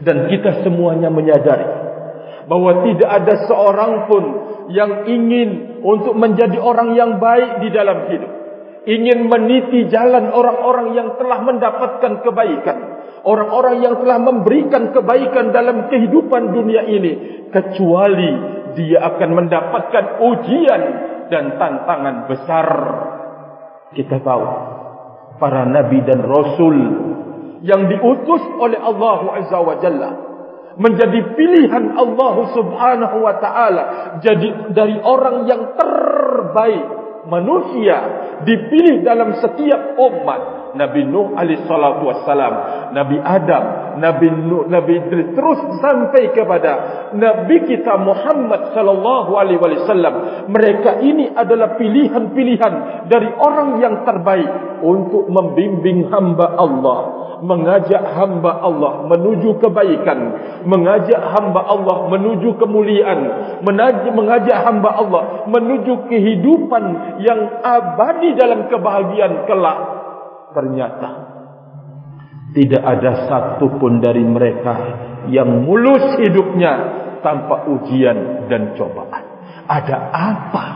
dan 0.00 0.32
kita 0.32 0.64
semuanya 0.64 1.12
menyadari 1.12 1.80
bahwa 2.48 2.82
tidak 2.82 3.10
ada 3.10 3.34
seorang 3.46 4.10
pun 4.10 4.24
yang 4.74 5.06
ingin 5.06 5.82
untuk 5.82 6.18
menjadi 6.18 6.58
orang 6.58 6.98
yang 6.98 7.22
baik 7.22 7.62
di 7.62 7.68
dalam 7.70 8.10
hidup. 8.10 8.32
Ingin 8.90 9.28
meniti 9.28 9.86
jalan 9.92 10.32
orang-orang 10.32 10.96
yang 10.96 11.08
telah 11.20 11.38
mendapatkan 11.44 12.12
kebaikan. 12.24 12.78
Orang-orang 13.24 13.84
yang 13.84 13.94
telah 14.00 14.18
memberikan 14.20 14.90
kebaikan 14.96 15.52
dalam 15.52 15.88
kehidupan 15.92 16.56
dunia 16.56 16.88
ini. 16.88 17.12
Kecuali 17.50 18.30
dia 18.78 19.02
akan 19.02 19.30
mendapatkan 19.34 20.04
ujian 20.22 20.82
dan 21.28 21.58
tantangan 21.58 22.16
besar. 22.30 22.68
Kita 23.94 24.22
tahu. 24.22 24.44
Para 25.40 25.64
Nabi 25.64 26.04
dan 26.04 26.20
Rasul 26.20 26.76
yang 27.64 27.88
diutus 27.88 28.42
oleh 28.60 28.76
Allah 28.76 29.18
Azza 29.40 29.58
wa 29.60 29.76
Jalla 29.80 30.10
menjadi 30.80 31.36
pilihan 31.36 31.92
Allah 31.96 32.34
Subhanahu 32.56 33.16
wa 33.20 33.34
taala 33.42 33.84
jadi 34.24 34.72
dari 34.72 34.96
orang 35.00 35.44
yang 35.44 35.76
terbaik 35.76 36.84
manusia 37.28 37.96
dipilih 38.48 39.04
dalam 39.04 39.36
setiap 39.42 39.98
umat 39.98 40.40
Nabi 40.74 41.02
Nuh 41.06 41.34
alaihi 41.34 41.66
salatu 41.66 42.06
wassalam, 42.06 42.54
Nabi 42.94 43.16
Adam, 43.18 43.64
Nabi 43.98 44.28
Nuh, 44.30 44.66
Nabi 44.70 45.02
Idris 45.02 45.34
terus 45.34 45.60
sampai 45.82 46.30
kepada 46.30 46.72
Nabi 47.14 47.66
kita 47.66 47.98
Muhammad 47.98 48.74
sallallahu 48.74 49.30
alaihi 49.34 49.60
wasallam. 49.60 50.14
Mereka 50.50 51.02
ini 51.02 51.30
adalah 51.34 51.74
pilihan-pilihan 51.76 52.74
dari 53.10 53.28
orang 53.34 53.82
yang 53.82 53.94
terbaik 54.06 54.50
untuk 54.80 55.28
membimbing 55.28 56.08
hamba 56.08 56.56
Allah, 56.56 56.98
mengajak 57.44 58.00
hamba 58.16 58.64
Allah 58.64 59.04
menuju 59.10 59.60
kebaikan, 59.60 60.18
mengajak 60.64 61.20
hamba 61.36 61.60
Allah 61.68 62.08
menuju 62.08 62.56
kemuliaan, 62.56 63.20
mengajak 64.14 64.58
hamba 64.64 64.90
Allah 64.96 65.22
menuju 65.48 66.08
kehidupan 66.08 66.84
yang 67.20 67.60
abadi 67.60 68.36
dalam 68.36 68.68
kebahagiaan 68.72 69.44
kelak 69.44 69.99
ternyata 70.52 71.08
tidak 72.50 72.82
ada 72.82 73.30
satu 73.30 73.78
pun 73.78 74.02
dari 74.02 74.26
mereka 74.26 74.74
yang 75.30 75.62
mulus 75.62 76.18
hidupnya 76.18 76.72
tanpa 77.22 77.68
ujian 77.70 78.48
dan 78.50 78.74
cobaan. 78.74 79.24
Ada 79.70 79.96
apa? 80.10 80.66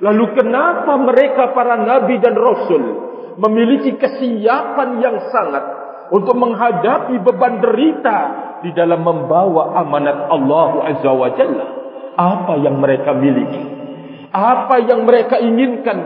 Lalu 0.00 0.24
kenapa 0.34 0.92
mereka 0.98 1.52
para 1.52 1.76
nabi 1.76 2.18
dan 2.18 2.34
rasul 2.34 2.82
memiliki 3.38 3.94
kesiapan 4.00 4.98
yang 4.98 5.16
sangat 5.30 5.64
untuk 6.08 6.34
menghadapi 6.40 7.20
beban 7.20 7.60
derita 7.60 8.18
di 8.64 8.70
dalam 8.72 9.04
membawa 9.04 9.76
amanat 9.82 10.28
Allah 10.32 10.70
Azza 10.88 11.12
wa 11.12 11.28
Jalla? 11.36 11.66
Apa 12.12 12.60
yang 12.60 12.80
mereka 12.80 13.12
miliki? 13.16 13.62
Apa 14.32 14.80
yang 14.88 15.04
mereka 15.04 15.36
inginkan? 15.40 15.98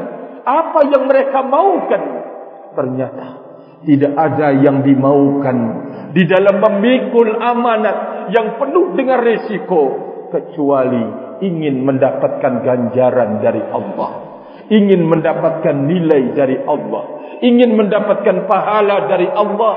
Apa 0.42 0.80
yang 0.90 1.06
mereka 1.06 1.38
maukan? 1.46 2.02
Ternyata 2.76 3.46
tidak 3.86 4.12
ada 4.18 4.48
yang 4.56 4.82
dimaukan. 4.82 5.58
Di 6.10 6.24
dalam 6.24 6.58
memikul 6.58 7.38
amanat 7.38 8.28
yang 8.32 8.56
penuh 8.56 8.96
dengan 8.96 9.20
risiko 9.20 9.82
kecuali 10.32 11.04
ingin 11.44 11.84
mendapatkan 11.86 12.66
ganjaran 12.66 13.38
dari 13.38 13.62
Allah. 13.68 14.10
Ingin 14.66 15.06
mendapatkan 15.06 15.76
nilai 15.86 16.34
dari 16.34 16.56
Allah. 16.66 17.04
Ingin 17.44 17.78
mendapatkan 17.78 18.48
pahala 18.48 19.06
dari 19.06 19.28
Allah. 19.28 19.74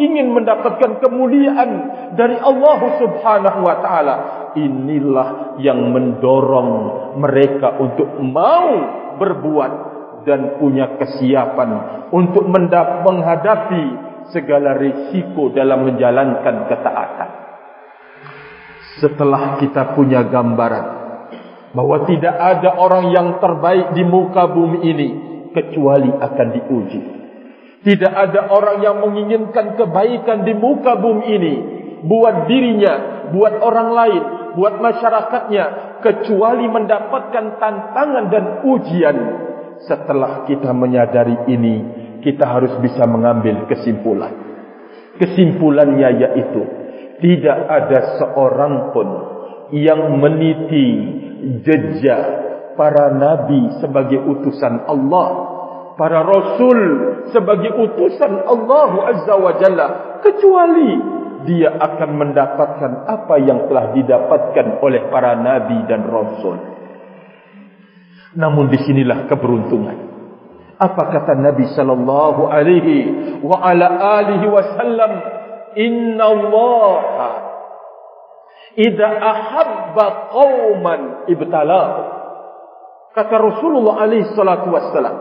Ingin 0.00 0.32
mendapatkan 0.32 1.04
kemuliaan 1.04 1.70
dari 2.16 2.40
Allah 2.40 2.78
Subhanahu 2.98 3.60
wa 3.62 3.76
taala. 3.84 4.16
Inilah 4.56 5.60
yang 5.60 5.92
mendorong 5.92 6.70
mereka 7.20 7.76
untuk 7.78 8.16
mau 8.18 8.68
berbuat 9.20 9.91
dan 10.22 10.58
punya 10.58 10.98
kesiapan 10.98 11.70
untuk 12.10 12.46
menghadapi 12.48 13.84
segala 14.32 14.78
risiko 14.78 15.52
dalam 15.52 15.86
menjalankan 15.86 16.70
ketaatan. 16.70 17.30
Setelah 19.02 19.58
kita 19.58 19.96
punya 19.96 20.24
gambaran 20.26 20.86
bahwa 21.72 22.04
tidak 22.04 22.36
ada 22.36 22.76
orang 22.76 23.12
yang 23.12 23.28
terbaik 23.40 23.96
di 23.96 24.04
muka 24.04 24.48
bumi 24.52 24.78
ini 24.84 25.08
kecuali 25.52 26.12
akan 26.12 26.48
diuji. 26.52 27.00
Tidak 27.82 28.12
ada 28.14 28.46
orang 28.52 28.78
yang 28.78 29.02
menginginkan 29.02 29.74
kebaikan 29.74 30.46
di 30.46 30.54
muka 30.54 30.94
bumi 31.00 31.24
ini 31.26 31.54
buat 32.06 32.46
dirinya, 32.46 33.26
buat 33.34 33.58
orang 33.58 33.88
lain, 33.90 34.22
buat 34.54 34.78
masyarakatnya 34.78 35.98
kecuali 36.02 36.66
mendapatkan 36.68 37.58
tantangan 37.58 38.24
dan 38.28 38.44
ujian 38.66 39.16
setelah 39.86 40.46
kita 40.46 40.70
menyadari 40.70 41.48
ini, 41.50 41.76
kita 42.22 42.46
harus 42.46 42.72
bisa 42.78 43.02
mengambil 43.06 43.66
kesimpulan. 43.66 44.32
Kesimpulannya 45.18 46.08
yaitu, 46.22 46.62
tidak 47.22 47.58
ada 47.68 47.98
seorang 48.18 48.94
pun 48.94 49.08
yang 49.72 50.18
meniti 50.18 50.86
jejak 51.62 52.22
para 52.74 53.12
nabi 53.12 53.78
sebagai 53.82 54.20
utusan 54.22 54.86
Allah, 54.88 55.28
para 55.98 56.24
rasul 56.24 56.78
sebagai 57.30 57.72
utusan 57.76 58.32
Allah 58.48 58.90
Azza 59.12 59.34
wa 59.36 59.52
Jalla, 59.60 59.86
kecuali 60.24 60.90
dia 61.42 61.74
akan 61.74 62.10
mendapatkan 62.16 62.92
apa 63.10 63.34
yang 63.42 63.66
telah 63.66 63.90
didapatkan 63.94 64.66
oleh 64.78 65.10
para 65.10 65.34
nabi 65.38 65.78
dan 65.90 66.06
rasul. 66.06 66.81
Namun 68.32 68.72
disinilah 68.72 69.28
keberuntungan. 69.28 69.98
Apa 70.80 71.02
kata 71.14 71.38
Nabi 71.38 71.68
sallallahu 71.76 72.48
alaihi 72.48 72.96
wa 73.44 73.60
ala 73.60 73.86
alihi 74.18 74.46
wasallam? 74.48 75.12
Inna 75.72 76.24
Allah 76.26 76.92
idza 78.76 79.08
ahabba 79.08 80.32
qauman 80.32 81.00
ibtalahu. 81.28 82.00
Kata 83.12 83.34
Rasulullah 83.36 84.08
alaihi 84.08 84.32
salatu 84.32 84.72
wasallam, 84.72 85.16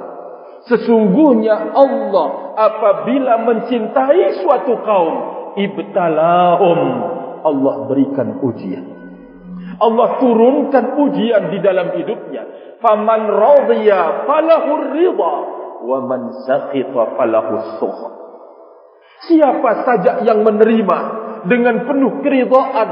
sesungguhnya 0.71 1.75
Allah 1.75 2.55
apabila 2.55 3.43
mencintai 3.43 4.39
suatu 4.39 4.79
kaum 4.79 5.15
ibtalahum, 5.59 6.79
Allah 7.43 7.73
berikan 7.91 8.39
ujian. 8.39 8.85
Allah 9.81 10.21
turunkan 10.23 10.85
ujian 11.03 11.51
di 11.51 11.59
dalam 11.59 11.91
hidupnya 11.97 12.70
faman 12.81 13.21
radiya 13.29 14.25
falahu 14.27 14.71
ridha 14.91 15.33
wa 15.81 15.97
man 16.05 16.33
saqita 16.45 17.15
falahu 17.15 17.53
sukh 17.77 18.01
siapa 19.29 19.85
saja 19.85 20.25
yang 20.25 20.41
menerima 20.41 20.97
dengan 21.45 21.85
penuh 21.85 22.21
keridhaan 22.25 22.89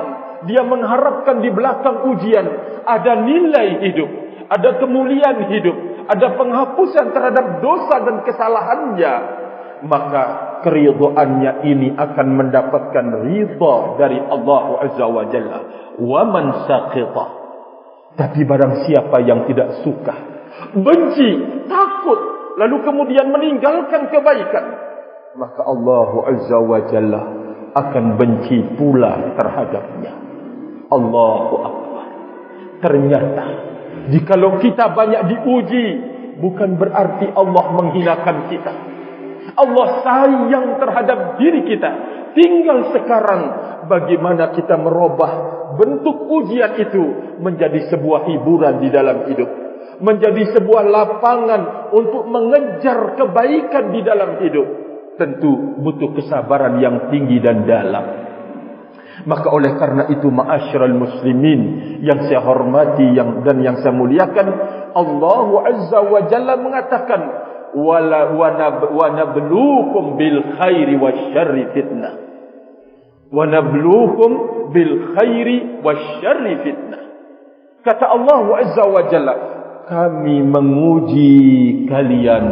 dia 0.47 0.63
mengharapkan 0.63 1.43
di 1.43 1.49
belakang 1.51 2.07
ujian 2.15 2.45
ada 2.85 3.13
nilai 3.25 3.83
hidup 3.89 4.09
ada 4.49 4.69
kemuliaan 4.79 5.51
hidup 5.51 5.77
ada 6.09 6.33
penghapusan 6.37 7.13
terhadap 7.13 7.61
dosa 7.61 7.95
dan 8.01 8.15
kesalahannya 8.25 9.13
maka 9.85 10.23
keridhaannya 10.65 11.63
ini 11.63 11.95
akan 11.95 12.27
mendapatkan 12.35 13.05
ridha 13.23 13.75
dari 13.95 14.19
Allah 14.19 14.63
Azza 14.83 15.05
wa 15.07 15.23
Jalla. 15.31 15.59
Wa 15.99 16.21
man 16.27 16.67
saqita 16.67 17.38
tapi 18.15 18.45
barang 18.45 18.87
siapa 18.87 19.17
yang 19.25 19.45
tidak 19.49 19.85
suka, 19.85 20.15
benci, 20.73 21.29
takut, 21.69 22.19
lalu 22.57 22.81
kemudian 22.83 23.29
meninggalkan 23.29 24.09
kebaikan, 24.09 24.65
maka 25.37 25.61
Allah 25.63 26.09
Azza 26.33 26.57
wa 26.57 26.79
Jalla 26.89 27.21
akan 27.77 28.05
benci 28.17 28.59
pula 28.75 29.37
terhadapnya. 29.37 30.13
Allahu 30.89 31.55
Akbar. 31.61 32.05
Ternyata, 32.81 33.45
jikalau 34.09 34.57
kita 34.57 34.89
banyak 34.89 35.21
diuji, 35.29 35.85
bukan 36.41 36.79
berarti 36.79 37.29
Allah 37.29 37.65
menghinakan 37.77 38.37
kita. 38.49 38.73
Allah 39.53 39.87
sayang 40.01 40.81
terhadap 40.81 41.37
diri 41.37 41.61
kita. 41.67 41.89
Tinggal 42.33 42.93
sekarang 42.93 43.41
bagaimana 43.89 44.53
kita 44.53 44.77
merubah 44.77 45.58
bentuk 45.79 46.27
ujian 46.27 46.75
itu 46.75 47.03
menjadi 47.39 47.87
sebuah 47.87 48.27
hiburan 48.27 48.83
di 48.83 48.91
dalam 48.91 49.31
hidup. 49.31 49.49
Menjadi 50.03 50.59
sebuah 50.59 50.83
lapangan 50.83 51.91
untuk 51.95 52.27
mengejar 52.27 53.15
kebaikan 53.15 53.95
di 53.95 54.01
dalam 54.03 54.43
hidup. 54.43 54.67
Tentu 55.15 55.79
butuh 55.79 56.15
kesabaran 56.15 56.79
yang 56.83 57.07
tinggi 57.11 57.39
dan 57.39 57.63
dalam. 57.63 58.05
Maka 59.27 59.51
oleh 59.51 59.75
karena 59.75 60.07
itu 60.07 60.31
ma'asyiral 60.31 60.95
muslimin 60.95 61.61
yang 62.03 62.23
saya 62.27 62.39
hormati 62.39 63.03
yang 63.11 63.43
dan 63.43 63.59
yang 63.59 63.83
saya 63.83 63.91
muliakan 63.91 64.47
Allah 64.95 65.47
Azza 65.75 65.99
wa 66.07 66.21
Jalla 66.23 66.55
mengatakan 66.55 67.21
wala 67.75 68.31
wa 68.31 69.07
nabluukum 69.11 70.15
bil 70.15 70.55
khairi 70.55 70.95
wasyarri 70.95 71.63
fitnah 71.75 72.28
wa 73.29 73.43
nabluukum 73.45 74.31
bil 74.73 75.15
khairi 75.17 75.81
wasyarri 75.85 76.53
fitnah 76.65 77.01
kata 77.85 78.05
Allah 78.05 78.41
Azza 78.61 78.83
wa 78.85 79.01
Jalla 79.09 79.35
kami 79.89 80.45
menguji 80.45 81.33
kalian 81.89 82.45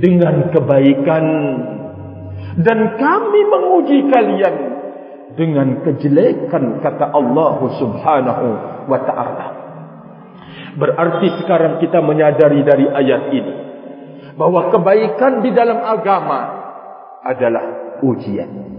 dengan 0.00 0.52
kebaikan 0.52 1.24
dan 2.60 2.78
kami 3.00 3.40
menguji 3.48 3.98
kalian 4.12 4.56
dengan 5.34 5.82
kejelekan 5.82 6.78
kata 6.78 7.10
Allah 7.10 7.58
Subhanahu 7.80 8.46
wa 8.86 8.98
taala. 9.02 9.46
Berarti 10.74 11.42
sekarang 11.42 11.82
kita 11.82 12.02
menyadari 12.02 12.62
dari 12.62 12.86
ayat 12.86 13.22
ini 13.30 13.54
bahwa 14.34 14.70
kebaikan 14.70 15.42
di 15.42 15.50
dalam 15.54 15.82
agama 15.82 16.38
adalah 17.22 17.98
ujian. 18.02 18.73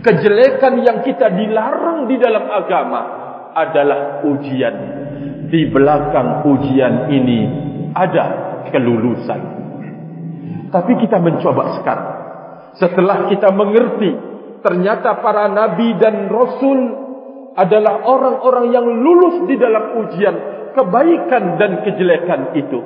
Kejelekan 0.00 0.80
yang 0.80 0.98
kita 1.04 1.28
dilarang 1.28 2.08
di 2.08 2.16
dalam 2.16 2.48
agama 2.48 3.00
adalah 3.52 4.24
ujian. 4.24 4.74
Di 5.50 5.68
belakang 5.68 6.46
ujian 6.46 7.10
ini 7.12 7.40
ada 7.92 8.26
kelulusan. 8.70 9.40
Tapi 10.70 10.92
kita 11.02 11.18
mencoba 11.18 11.82
sekarang. 11.82 12.10
Setelah 12.78 13.26
kita 13.26 13.50
mengerti 13.50 14.10
ternyata 14.62 15.18
para 15.18 15.50
nabi 15.50 15.98
dan 15.98 16.30
rasul 16.30 16.78
adalah 17.58 18.06
orang-orang 18.06 18.66
yang 18.70 18.86
lulus 18.86 19.50
di 19.50 19.58
dalam 19.58 20.06
ujian 20.06 20.36
kebaikan 20.72 21.58
dan 21.58 21.82
kejelekan 21.82 22.54
itu. 22.54 22.80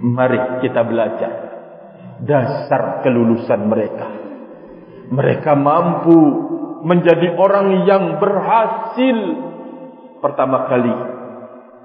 Mari 0.00 0.64
kita 0.64 0.80
belajar 0.88 1.32
dasar 2.24 3.04
kelulusan 3.04 3.60
mereka. 3.68 4.25
Mereka 5.06 5.52
mampu 5.54 6.18
menjadi 6.82 7.34
orang 7.38 7.86
yang 7.86 8.18
berhasil 8.18 9.16
pertama 10.22 10.66
kali 10.66 10.94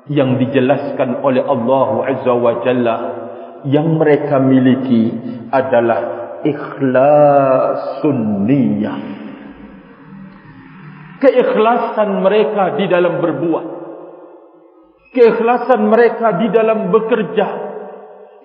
yang 0.09 0.41
dijelaskan 0.41 1.21
oleh 1.21 1.45
Allah 1.45 1.89
Azza 2.09 2.33
wa 2.33 2.53
Jalla 2.65 2.97
yang 3.69 4.01
mereka 4.01 4.41
miliki 4.41 5.13
adalah 5.53 6.01
ikhlasun 6.41 8.17
niyah. 8.49 8.99
Keikhlasan 11.21 12.25
mereka 12.25 12.81
di 12.81 12.89
dalam 12.89 13.21
berbuat. 13.21 13.67
Keikhlasan 15.13 15.85
mereka 15.85 16.41
di 16.41 16.49
dalam 16.49 16.89
bekerja. 16.89 17.47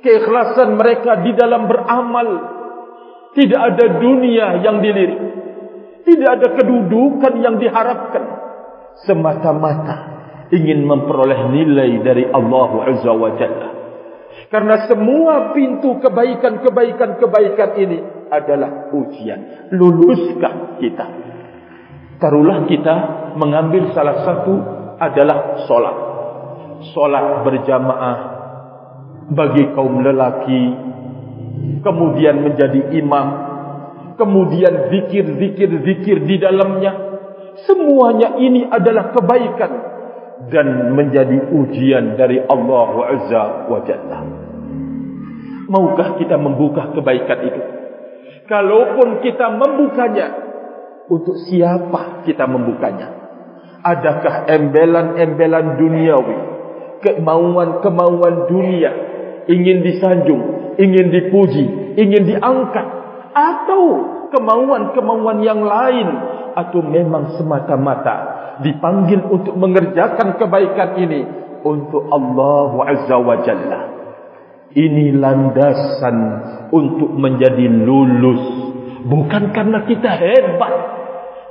Keikhlasan 0.04 0.76
mereka 0.76 1.24
di 1.24 1.32
dalam 1.32 1.64
beramal. 1.64 2.28
Tidak 3.36 3.60
ada 3.60 4.00
dunia 4.00 4.64
yang 4.64 4.80
dilirik. 4.80 5.20
Tidak 6.08 6.30
ada 6.40 6.48
kedudukan 6.56 7.36
yang 7.44 7.60
diharapkan. 7.60 8.24
Semata-mata 9.04 10.16
ingin 10.48 10.88
memperoleh 10.88 11.52
nilai 11.52 12.00
dari 12.00 12.24
Allah 12.32 12.70
Azza 12.88 13.12
wa 13.12 13.30
Jalla. 13.36 13.68
Karena 14.46 14.86
semua 14.86 15.52
pintu 15.52 15.98
kebaikan-kebaikan-kebaikan 16.00 17.70
ini 17.76 17.98
adalah 18.30 18.94
ujian. 18.94 19.68
Luluskah 19.74 20.78
kita? 20.78 21.06
Taruhlah 22.16 22.64
kita 22.64 22.94
mengambil 23.36 23.92
salah 23.92 24.24
satu 24.24 24.54
adalah 24.96 25.66
solat. 25.68 25.96
Solat 26.94 27.44
berjamaah 27.44 28.18
bagi 29.34 29.66
kaum 29.74 30.00
lelaki. 30.00 30.62
Kemudian 31.86 32.42
menjadi 32.42 32.90
imam. 32.98 33.26
Kemudian 34.18 34.90
zikir-zikir-zikir 34.90 36.26
di 36.26 36.36
dalamnya. 36.42 36.92
Semuanya 37.62 38.34
ini 38.42 38.66
adalah 38.66 39.14
kebaikan 39.14 39.72
dan 40.50 40.92
menjadi 40.98 41.46
ujian 41.54 42.18
dari 42.18 42.42
Allah 42.42 42.90
Azza 43.06 43.44
wa 43.70 43.80
Jalla. 43.86 44.18
Maukah 45.70 46.18
kita 46.18 46.34
membuka 46.36 46.90
kebaikan 46.90 47.38
itu? 47.46 47.62
Kalaupun 48.46 49.22
kita 49.22 49.50
membukanya, 49.50 50.26
untuk 51.10 51.38
siapa 51.46 52.22
kita 52.26 52.46
membukanya? 52.46 53.14
Adakah 53.82 54.46
embelan-embelan 54.46 55.78
duniawi, 55.78 56.38
kemauan-kemauan 57.02 58.46
dunia, 58.46 58.92
ingin 59.50 59.82
disanjung, 59.82 60.42
ingin 60.76 61.12
dipuji, 61.12 61.96
ingin 61.96 62.22
diangkat, 62.24 62.86
atau 63.32 63.82
kemauan-kemauan 64.32 65.44
yang 65.44 65.60
lain, 65.64 66.08
atau 66.56 66.80
memang 66.80 67.36
semata-mata 67.36 68.36
dipanggil 68.64 69.20
untuk 69.28 69.52
mengerjakan 69.60 70.40
kebaikan 70.40 70.96
ini 70.96 71.20
untuk 71.60 72.08
Allah 72.08 72.72
Azza 72.88 73.16
wa 73.20 73.36
Jalla. 73.44 73.80
Ini 74.76 75.16
landasan 75.16 76.16
untuk 76.72 77.12
menjadi 77.16 77.64
lulus. 77.64 78.44
Bukan 79.08 79.52
karena 79.56 79.84
kita 79.88 80.10
hebat. 80.20 80.74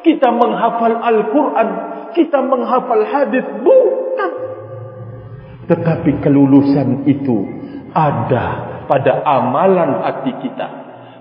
Kita 0.05 0.29
menghafal 0.29 1.01
Al-Quran. 1.01 1.69
Kita 2.13 2.37
menghafal 2.45 3.01
hadis. 3.09 3.45
Bukan. 3.65 4.31
Tetapi 5.65 6.21
kelulusan 6.21 7.09
itu 7.09 7.37
ada 7.97 8.74
pada 8.85 9.21
amalan 9.25 10.01
hati 10.05 10.33
kita. 10.41 10.67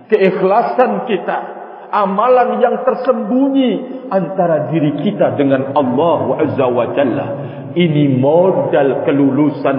Keikhlasan 0.09 1.09
kita 1.09 1.37
amalan 1.95 2.59
yang 2.59 2.83
tersembunyi 2.83 3.71
antara 4.11 4.69
diri 4.75 4.99
kita 5.07 5.39
dengan 5.39 5.73
Allah 5.79 6.43
Azza 6.43 6.67
wa 6.67 6.87
Jalla. 6.93 7.27
Ini 7.75 8.23
modal 8.23 9.03
kelulusan 9.03 9.79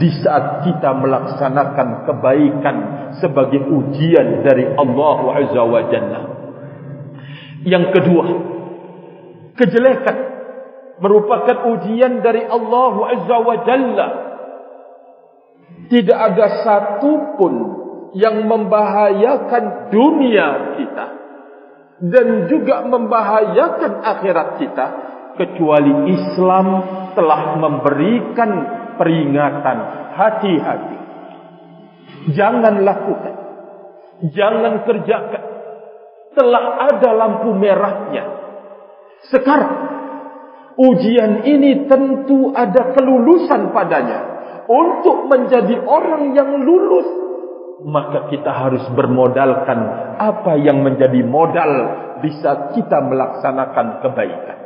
di 0.00 0.08
saat 0.24 0.64
kita 0.64 0.88
melaksanakan 0.96 1.88
kebaikan 2.08 2.76
sebagai 3.20 3.60
ujian 3.60 4.40
dari 4.40 4.64
Allah 4.76 5.18
Azza 5.44 5.62
wa 5.64 5.82
Jalla. 5.88 6.20
Yang 7.66 7.84
kedua, 7.98 8.26
kejelekan 9.56 10.16
merupakan 11.00 11.76
ujian 11.76 12.24
dari 12.24 12.44
Allah 12.44 12.94
Azza 13.16 13.36
wa 13.40 13.56
Jalla. 13.64 14.08
Tidak 15.86 16.18
ada 16.18 16.66
satupun 16.66 17.54
yang 18.16 18.48
membahayakan 18.48 19.92
dunia 19.92 20.48
kita 20.80 21.06
dan 21.96 22.26
juga 22.48 22.84
membahayakan 22.84 23.92
akhirat 24.04 24.48
kita 24.60 24.86
kecuali 25.36 26.12
Islam 26.12 26.66
telah 27.12 27.56
memberikan 27.60 28.50
peringatan. 28.96 29.78
Hati-hati. 30.16 30.98
Jangan 32.32 32.80
lakukan. 32.80 33.34
Jangan 34.32 34.80
kerjakan. 34.88 35.44
Telah 36.32 36.64
ada 36.88 37.10
lampu 37.12 37.52
merahnya. 37.52 38.24
Sekarang 39.28 39.76
ujian 40.76 41.44
ini 41.44 41.88
tentu 41.88 42.52
ada 42.52 42.92
kelulusan 42.96 43.72
padanya 43.72 44.35
untuk 44.66 45.30
menjadi 45.30 45.78
orang 45.86 46.34
yang 46.34 46.62
lulus 46.62 47.26
maka 47.86 48.32
kita 48.32 48.48
harus 48.48 48.82
bermodalkan 48.96 49.78
apa 50.16 50.56
yang 50.58 50.80
menjadi 50.80 51.20
modal 51.22 51.72
bisa 52.24 52.72
kita 52.72 52.98
melaksanakan 53.04 54.00
kebaikan. 54.00 54.58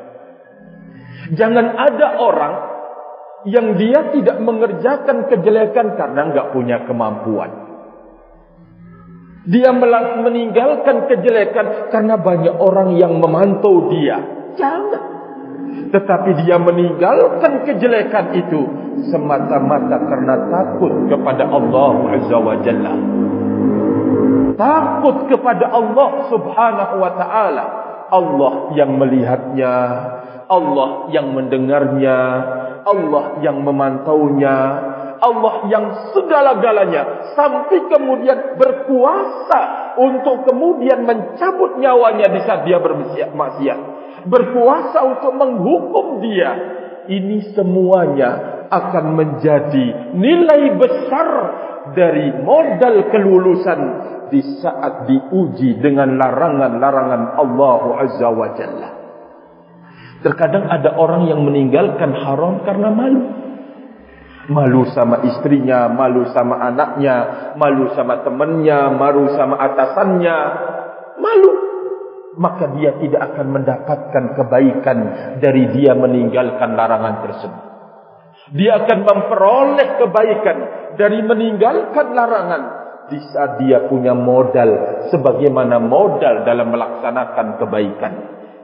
Jangan 1.34 1.66
ada 1.74 2.08
orang 2.22 2.54
yang 3.50 3.74
dia 3.74 4.14
tidak 4.14 4.38
mengerjakan 4.38 5.26
kejelekan 5.26 5.98
karena 5.98 6.20
enggak 6.30 6.50
punya 6.54 6.86
kemampuan. 6.86 7.50
Dia 9.50 9.72
meninggalkan 9.72 11.08
kejelekan 11.08 11.90
karena 11.90 12.14
banyak 12.20 12.54
orang 12.60 12.94
yang 13.00 13.18
memantau 13.18 13.88
dia. 13.90 14.20
Jangan. 14.54 15.19
Tetapi 15.90 16.30
dia 16.46 16.54
meninggalkan 16.58 17.66
kejelekan 17.66 18.30
itu 18.38 18.62
semata-mata 19.10 19.98
karena 20.06 20.34
takut 20.46 20.92
kepada 21.10 21.44
Allah 21.50 21.94
Azza 22.14 22.38
wa 22.38 22.54
Jalla. 22.62 22.94
Takut 24.54 25.16
kepada 25.26 25.72
Allah 25.72 26.08
Subhanahu 26.30 26.94
wa 27.00 27.12
taala. 27.18 27.64
Allah 28.10 28.74
yang 28.74 28.98
melihatnya, 28.98 29.74
Allah 30.50 31.06
yang 31.14 31.30
mendengarnya, 31.30 32.18
Allah 32.82 33.38
yang 33.38 33.62
memantaunya, 33.62 34.58
Allah 35.20 35.68
yang 35.70 36.10
segala-galanya 36.10 37.34
sampai 37.38 37.86
kemudian 37.86 38.58
berkuasa 38.58 39.94
untuk 40.00 40.48
kemudian 40.48 41.04
mencabut 41.04 41.76
nyawanya 41.78 42.26
di 42.32 42.40
saat 42.42 42.64
dia 42.64 42.80
bermaksiat. 42.80 43.30
Berkuasa 44.26 44.98
untuk 45.06 45.32
menghukum 45.36 46.20
dia. 46.24 46.50
Ini 47.10 47.56
semuanya 47.56 48.62
akan 48.70 49.04
menjadi 49.18 50.14
nilai 50.14 50.78
besar 50.78 51.28
dari 51.90 52.30
modal 52.44 53.10
kelulusan 53.10 53.80
di 54.30 54.40
saat 54.62 55.10
diuji 55.10 55.82
dengan 55.82 56.14
larangan-larangan 56.14 57.22
Allah 57.34 57.82
Azza 58.06 58.28
wa 58.30 58.48
Jalla. 58.54 58.90
Terkadang 60.20 60.68
ada 60.68 60.94
orang 61.00 61.26
yang 61.26 61.42
meninggalkan 61.42 62.12
haram 62.12 62.62
karena 62.62 62.92
malu. 62.92 63.22
Malu 64.50 64.82
sama 64.92 65.24
istrinya, 65.24 65.88
malu 65.88 66.26
sama 66.34 66.58
anaknya, 66.60 67.16
malu 67.56 67.88
sama 67.96 68.20
temannya, 68.20 68.80
malu 68.98 69.30
sama 69.34 69.56
atasannya. 69.56 70.38
Malu. 71.16 71.50
Maka 72.40 72.72
dia 72.72 72.96
tidak 72.96 73.36
akan 73.36 73.46
mendapatkan 73.52 74.24
kebaikan 74.32 74.98
dari 75.44 75.68
dia 75.76 75.92
meninggalkan 75.92 76.72
larangan 76.72 77.20
tersebut. 77.28 77.64
Dia 78.56 78.80
akan 78.80 78.98
memperoleh 79.04 79.88
kebaikan 80.00 80.58
dari 80.96 81.20
meninggalkan 81.20 82.16
larangan 82.16 82.62
di 83.12 83.18
saat 83.28 83.60
dia 83.60 83.84
punya 83.90 84.16
modal 84.16 85.04
sebagaimana 85.12 85.82
modal 85.82 86.46
dalam 86.46 86.72
melaksanakan 86.72 87.46
kebaikan 87.58 88.12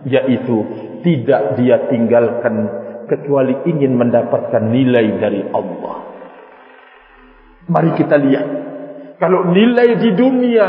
yaitu 0.07 0.57
tidak 1.03 1.59
dia 1.59 1.91
tinggalkan 1.91 2.71
kecuali 3.11 3.67
ingin 3.67 3.99
mendapatkan 3.99 4.63
nilai 4.63 5.07
dari 5.19 5.43
Allah. 5.51 5.97
Mari 7.67 7.91
kita 7.99 8.17
lihat. 8.19 8.47
Kalau 9.17 9.49
nilai 9.49 9.97
di 9.97 10.11
dunia 10.13 10.69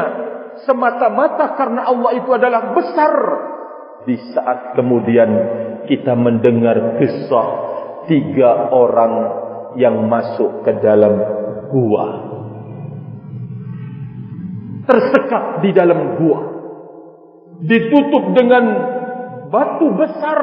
semata-mata 0.66 1.54
karena 1.60 1.86
Allah 1.86 2.12
itu 2.18 2.30
adalah 2.34 2.74
besar. 2.74 3.14
Di 4.08 4.16
saat 4.32 4.74
kemudian 4.80 5.30
kita 5.86 6.16
mendengar 6.16 6.96
kisah 6.98 7.48
tiga 8.08 8.72
orang 8.72 9.14
yang 9.76 10.08
masuk 10.08 10.64
ke 10.64 10.72
dalam 10.80 11.14
gua. 11.68 12.06
Tersekat 14.88 15.44
di 15.68 15.70
dalam 15.76 16.16
gua. 16.16 16.40
Ditutup 17.58 18.32
dengan 18.38 18.64
batu 19.52 19.92
besar 19.98 20.40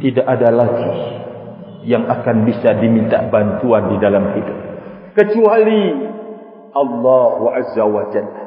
tidak 0.00 0.24
ada 0.24 0.48
lagi 0.48 0.92
yang 1.84 2.08
akan 2.08 2.48
bisa 2.48 2.76
diminta 2.80 3.28
bantuan 3.28 3.92
di 3.92 3.96
dalam 4.00 4.32
hidup 4.36 4.58
kecuali 5.14 5.82
Allah 6.70 7.34
Azza 7.60 7.84
wa 7.84 8.04
Jalla. 8.14 8.39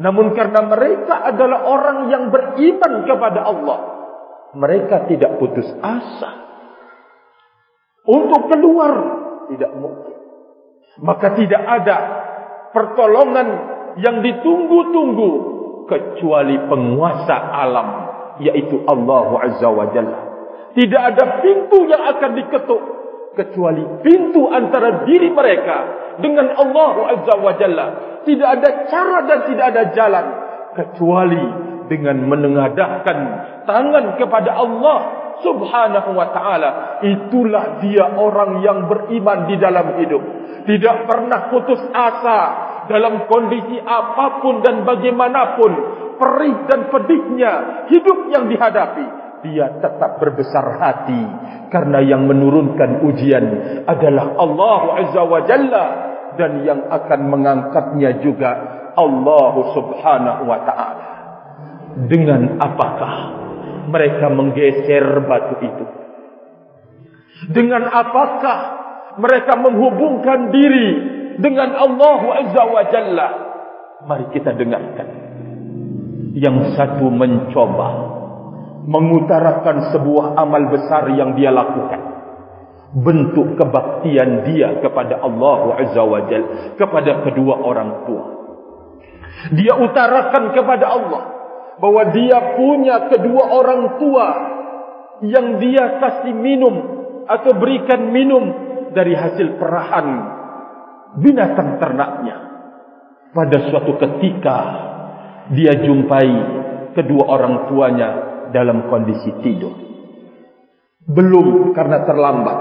Namun 0.00 0.32
karena 0.32 0.64
mereka 0.64 1.20
adalah 1.20 1.68
orang 1.68 1.98
yang 2.08 2.32
beriman 2.32 3.04
kepada 3.04 3.44
Allah, 3.44 3.78
mereka 4.56 5.04
tidak 5.08 5.36
putus 5.36 5.68
asa 5.84 6.30
untuk 8.08 8.48
keluar 8.48 8.92
tidak 9.52 9.72
mungkin. 9.76 10.16
Maka 11.02 11.36
tidak 11.36 11.62
ada 11.62 11.96
pertolongan 12.72 13.48
yang 14.00 14.24
ditunggu-tunggu 14.24 15.30
kecuali 15.88 16.56
penguasa 16.68 17.36
alam 17.36 17.88
yaitu 18.40 18.80
Allah 18.88 19.28
Azza 19.44 19.68
wa 19.68 19.92
Jalla. 19.92 20.20
Tidak 20.72 21.02
ada 21.04 21.44
pintu 21.44 21.84
yang 21.84 22.00
akan 22.16 22.30
diketuk 22.32 22.82
kecuali 23.36 23.84
pintu 24.00 24.48
antara 24.48 25.04
diri 25.04 25.28
mereka 25.32 25.76
dengan 26.20 26.52
Allah 26.52 26.94
Azza 27.16 27.34
wa 27.38 27.52
Jalla. 27.56 27.86
Tidak 28.22 28.48
ada 28.48 28.68
cara 28.90 29.18
dan 29.26 29.38
tidak 29.48 29.66
ada 29.72 29.82
jalan 29.96 30.26
kecuali 30.76 31.44
dengan 31.90 32.24
menengadahkan 32.24 33.18
tangan 33.68 34.16
kepada 34.16 34.56
Allah 34.56 34.98
Subhanahu 35.42 36.10
wa 36.14 36.26
taala. 36.30 36.70
Itulah 37.02 37.82
dia 37.82 38.14
orang 38.14 38.62
yang 38.62 38.86
beriman 38.86 39.50
di 39.50 39.56
dalam 39.58 39.98
hidup. 39.98 40.22
Tidak 40.62 40.96
pernah 41.10 41.50
putus 41.50 41.82
asa 41.90 42.40
dalam 42.86 43.26
kondisi 43.26 43.78
apapun 43.82 44.62
dan 44.62 44.86
bagaimanapun 44.86 45.72
perih 46.18 46.56
dan 46.70 46.80
pedihnya 46.86 47.52
hidup 47.90 48.30
yang 48.30 48.46
dihadapi 48.46 49.21
dia 49.42 49.66
tetap 49.82 50.22
berbesar 50.22 50.78
hati 50.78 51.22
karena 51.68 51.98
yang 52.00 52.30
menurunkan 52.30 53.02
ujian 53.02 53.44
adalah 53.84 54.38
Allah 54.38 54.80
Azza 55.02 55.22
wa 55.26 55.40
Jalla 55.42 55.86
dan 56.38 56.62
yang 56.62 56.86
akan 56.88 57.20
mengangkatnya 57.28 58.22
juga 58.22 58.50
Allah 58.94 59.54
Subhanahu 59.74 60.42
wa 60.46 60.58
taala. 60.62 61.06
Dengan 62.08 62.56
apakah 62.56 63.14
mereka 63.90 64.30
menggeser 64.32 65.04
batu 65.26 65.54
itu? 65.60 65.84
Dengan 67.52 67.90
apakah 67.90 68.58
mereka 69.18 69.58
menghubungkan 69.58 70.54
diri 70.54 70.88
dengan 71.42 71.74
Allah 71.76 72.20
Azza 72.46 72.62
wa 72.62 72.82
Jalla? 72.88 73.28
Mari 74.06 74.24
kita 74.30 74.54
dengarkan. 74.54 75.08
Yang 76.32 76.78
satu 76.80 77.12
mencoba 77.12 78.11
mengutarakan 78.82 79.94
sebuah 79.94 80.34
amal 80.38 80.62
besar 80.74 81.06
yang 81.14 81.38
dia 81.38 81.54
lakukan. 81.54 82.00
Bentuk 82.92 83.56
kebaktian 83.56 84.44
dia 84.52 84.82
kepada 84.84 85.24
Allah 85.24 85.80
Azza 85.80 86.02
wa 86.04 86.20
Jal 86.28 86.76
kepada 86.76 87.24
kedua 87.24 87.64
orang 87.64 88.04
tua. 88.04 88.24
Dia 89.56 89.80
utarakan 89.80 90.52
kepada 90.52 90.86
Allah 90.92 91.22
bahwa 91.80 92.02
dia 92.12 92.36
punya 92.60 93.08
kedua 93.08 93.44
orang 93.48 93.96
tua 93.96 94.26
yang 95.24 95.56
dia 95.56 96.02
kasih 96.04 96.36
minum 96.36 96.74
atau 97.24 97.56
berikan 97.56 98.12
minum 98.12 98.44
dari 98.92 99.16
hasil 99.16 99.56
perahan 99.56 100.08
binatang 101.16 101.80
ternaknya. 101.80 102.36
Pada 103.32 103.72
suatu 103.72 103.96
ketika 103.96 104.58
dia 105.56 105.80
jumpai 105.80 106.28
kedua 106.92 107.24
orang 107.24 107.72
tuanya 107.72 108.31
dalam 108.52 108.86
kondisi 108.92 109.32
tidur. 109.42 109.74
Belum 111.08 111.74
karena 111.74 112.06
terlambat. 112.06 112.58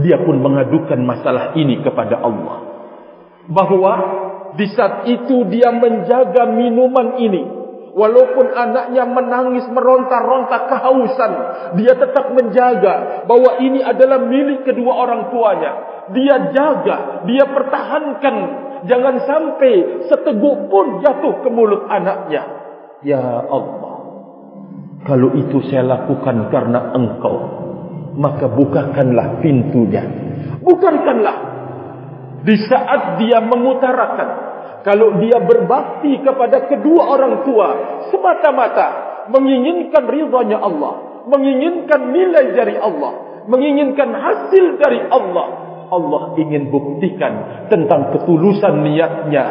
Dia 0.00 0.18
pun 0.26 0.40
mengadukan 0.42 0.98
masalah 1.04 1.54
ini 1.54 1.84
kepada 1.84 2.18
Allah. 2.18 2.56
Bahawa 3.46 3.94
di 4.54 4.66
saat 4.72 5.06
itu 5.06 5.46
dia 5.52 5.70
menjaga 5.70 6.50
minuman 6.50 7.20
ini. 7.20 7.42
Walaupun 7.94 8.50
anaknya 8.50 9.06
menangis 9.06 9.70
meronta-ronta 9.70 10.66
kehausan. 10.66 11.32
Dia 11.78 11.94
tetap 11.94 12.34
menjaga 12.34 13.22
bahawa 13.30 13.62
ini 13.62 13.86
adalah 13.86 14.18
milik 14.26 14.66
kedua 14.66 14.92
orang 14.98 15.30
tuanya. 15.30 15.72
Dia 16.10 16.50
jaga, 16.50 17.22
dia 17.22 17.44
pertahankan. 17.54 18.36
Jangan 18.90 19.14
sampai 19.24 19.72
seteguk 20.10 20.68
pun 20.68 21.06
jatuh 21.06 21.38
ke 21.46 21.48
mulut 21.54 21.86
anaknya. 21.86 22.42
Ya 23.06 23.22
Allah. 23.46 23.83
Kalau 25.04 25.36
itu 25.36 25.60
saya 25.68 25.84
lakukan 25.84 26.48
karena 26.48 26.96
engkau 26.96 27.36
Maka 28.16 28.48
bukakanlah 28.48 29.44
pintunya. 29.44 30.00
Bukakanlah. 30.64 31.36
Di 32.44 32.56
saat 32.68 33.20
dia 33.20 33.40
mengutarakan 33.44 34.28
Kalau 34.84 35.20
dia 35.20 35.40
berbakti 35.44 36.20
kepada 36.24 36.68
kedua 36.68 37.02
orang 37.16 37.44
tua 37.44 37.68
Semata-mata 38.12 38.86
Menginginkan 39.32 40.04
ridhanya 40.08 40.60
Allah 40.60 41.24
Menginginkan 41.28 42.12
nilai 42.12 42.52
dari 42.52 42.76
Allah 42.76 43.44
Menginginkan 43.48 44.08
hasil 44.12 44.76
dari 44.80 45.04
Allah 45.08 45.64
Allah 45.88 46.36
ingin 46.36 46.68
buktikan 46.68 47.64
Tentang 47.72 48.12
ketulusan 48.12 48.84
niatnya 48.84 49.44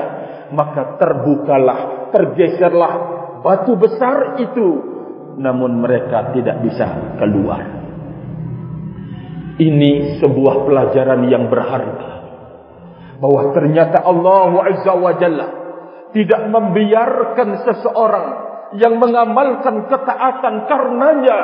Maka 0.53 1.01
terbukalah 1.01 2.09
Tergeserlah 2.13 2.93
Batu 3.41 3.73
besar 3.73 4.37
itu 4.37 4.92
namun 5.37 5.81
mereka 5.81 6.33
tidak 6.35 6.61
bisa 6.65 7.17
keluar. 7.17 7.61
Ini 9.53 10.17
sebuah 10.17 10.65
pelajaran 10.65 11.29
yang 11.29 11.45
berharga. 11.47 12.11
Bahwa 13.21 13.53
ternyata 13.55 14.01
Allah 14.03 14.51
Azza 14.67 14.93
wa 14.97 15.13
Jalla 15.15 15.47
tidak 16.11 16.41
membiarkan 16.49 17.49
seseorang 17.61 18.27
yang 18.77 18.97
mengamalkan 18.97 19.85
ketaatan 19.85 20.65
karenanya 20.65 21.37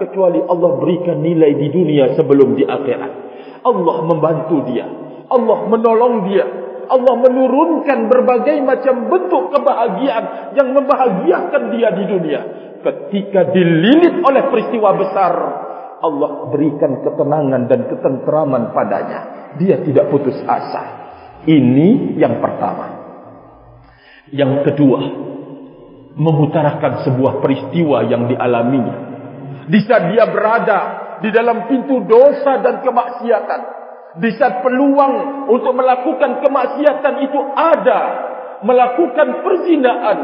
kecuali 0.00 0.40
Allah 0.40 0.70
berikan 0.80 1.20
nilai 1.20 1.52
di 1.60 1.68
dunia 1.68 2.16
sebelum 2.16 2.56
di 2.56 2.64
akhirat. 2.64 3.12
Allah 3.60 3.96
membantu 4.08 4.64
dia. 4.64 4.88
Allah 5.28 5.58
menolong 5.68 6.14
dia. 6.32 6.46
Allah 6.90 7.14
menurunkan 7.22 8.10
berbagai 8.10 8.58
macam 8.66 9.06
bentuk 9.06 9.54
kebahagiaan 9.54 10.54
yang 10.58 10.74
membahagiakan 10.74 11.62
dia 11.70 11.88
di 11.94 12.04
dunia. 12.10 12.40
Ketika 12.82 13.54
dililit 13.54 14.18
oleh 14.26 14.42
peristiwa 14.50 14.90
besar, 14.98 15.34
Allah 16.00 16.50
berikan 16.50 16.98
ketenangan 17.06 17.70
dan 17.70 17.80
ketenteraman 17.86 18.74
padanya. 18.74 19.20
Dia 19.60 19.78
tidak 19.86 20.10
putus 20.10 20.36
asa. 20.42 20.98
Ini 21.46 22.18
yang 22.18 22.42
pertama. 22.42 22.86
Yang 24.34 24.72
kedua, 24.72 25.00
mengutarakan 26.18 27.06
sebuah 27.06 27.38
peristiwa 27.38 28.02
yang 28.06 28.26
dialaminya. 28.26 28.96
Di 29.70 29.78
saat 29.86 30.10
dia 30.10 30.26
berada 30.26 30.78
di 31.20 31.28
dalam 31.30 31.68
pintu 31.68 32.02
dosa 32.04 32.58
dan 32.64 32.82
kemaksiatan. 32.82 33.79
Di 34.18 34.30
saat 34.34 34.66
peluang 34.66 35.46
untuk 35.46 35.70
melakukan 35.76 36.42
kemaksiatan 36.42 37.14
itu 37.22 37.40
ada. 37.54 38.00
Melakukan 38.66 39.46
perzinaan. 39.46 40.18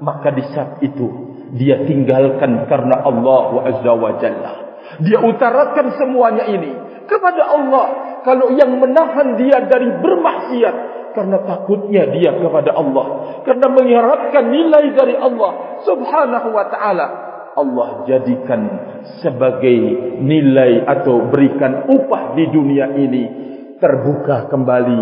Maka 0.00 0.32
di 0.32 0.44
saat 0.54 0.80
itu 0.80 1.30
dia 1.58 1.82
tinggalkan 1.82 2.70
karena 2.70 3.02
Allah 3.02 3.44
Azza 3.68 3.92
wa 3.92 4.12
Jalla. 4.22 4.52
Dia 5.02 5.18
utarakan 5.20 5.86
semuanya 5.98 6.46
ini 6.46 6.72
kepada 7.10 7.42
Allah. 7.50 7.86
Kalau 8.22 8.52
yang 8.54 8.78
menahan 8.78 9.34
dia 9.36 9.64
dari 9.66 9.90
bermaksiat 9.98 10.76
karena 11.10 11.42
takutnya 11.42 12.06
dia 12.14 12.30
kepada 12.38 12.70
Allah, 12.74 13.06
karena 13.42 13.66
mengharapkan 13.66 14.44
nilai 14.46 14.94
dari 14.94 15.18
Allah 15.18 15.82
Subhanahu 15.82 16.48
wa 16.54 16.64
taala, 16.70 17.06
Allah 17.58 18.06
jadikan 18.06 18.62
sebagai 19.24 19.78
nilai 20.22 20.86
atau 20.86 21.30
berikan 21.30 21.90
upah 21.90 22.38
di 22.38 22.44
dunia 22.50 22.94
ini 22.94 23.24
terbuka 23.80 24.46
kembali, 24.52 25.00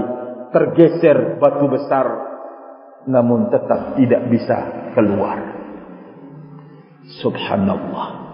tergeser 0.54 1.36
batu 1.36 1.66
besar 1.68 2.06
namun 3.08 3.48
tetap 3.52 3.96
tidak 3.96 4.22
bisa 4.28 4.90
keluar. 4.96 5.38
Subhanallah 7.20 8.28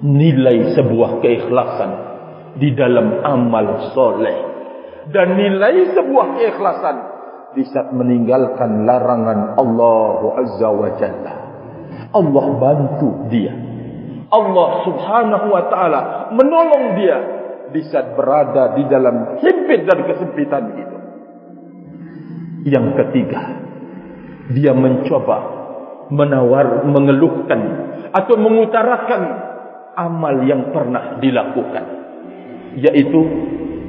nilai 0.00 0.72
sebuah 0.72 1.20
keikhlasan 1.20 1.90
di 2.56 2.72
dalam 2.72 3.20
amal 3.20 3.92
soleh 3.92 4.38
dan 5.12 5.36
nilai 5.36 5.92
sebuah 5.92 6.26
keikhlasan 6.40 6.96
di 7.52 7.62
saat 7.66 7.90
meninggalkan 7.92 8.86
larangan 8.86 9.58
Allah 9.58 10.18
Azza 10.38 10.68
wa 10.70 10.90
Jalla. 10.96 11.49
Allah 12.10 12.46
bantu 12.58 13.30
dia. 13.30 13.54
Allah 14.30 14.68
Subhanahu 14.86 15.46
wa 15.50 15.62
taala 15.66 16.00
menolong 16.34 16.98
dia 16.98 17.18
di 17.70 17.82
saat 17.86 18.14
berada 18.14 18.74
di 18.78 18.86
dalam 18.86 19.38
himpit 19.38 19.80
dan 19.86 19.98
kesempitan 20.06 20.64
itu. 20.74 20.96
Yang 22.70 22.86
ketiga, 22.98 23.40
dia 24.50 24.74
mencoba 24.74 25.38
menawar 26.10 26.82
mengeluhkan 26.82 27.60
atau 28.10 28.34
mengutarakan 28.34 29.22
amal 29.94 30.42
yang 30.42 30.74
pernah 30.74 31.18
dilakukan 31.22 31.84
yaitu 32.74 33.20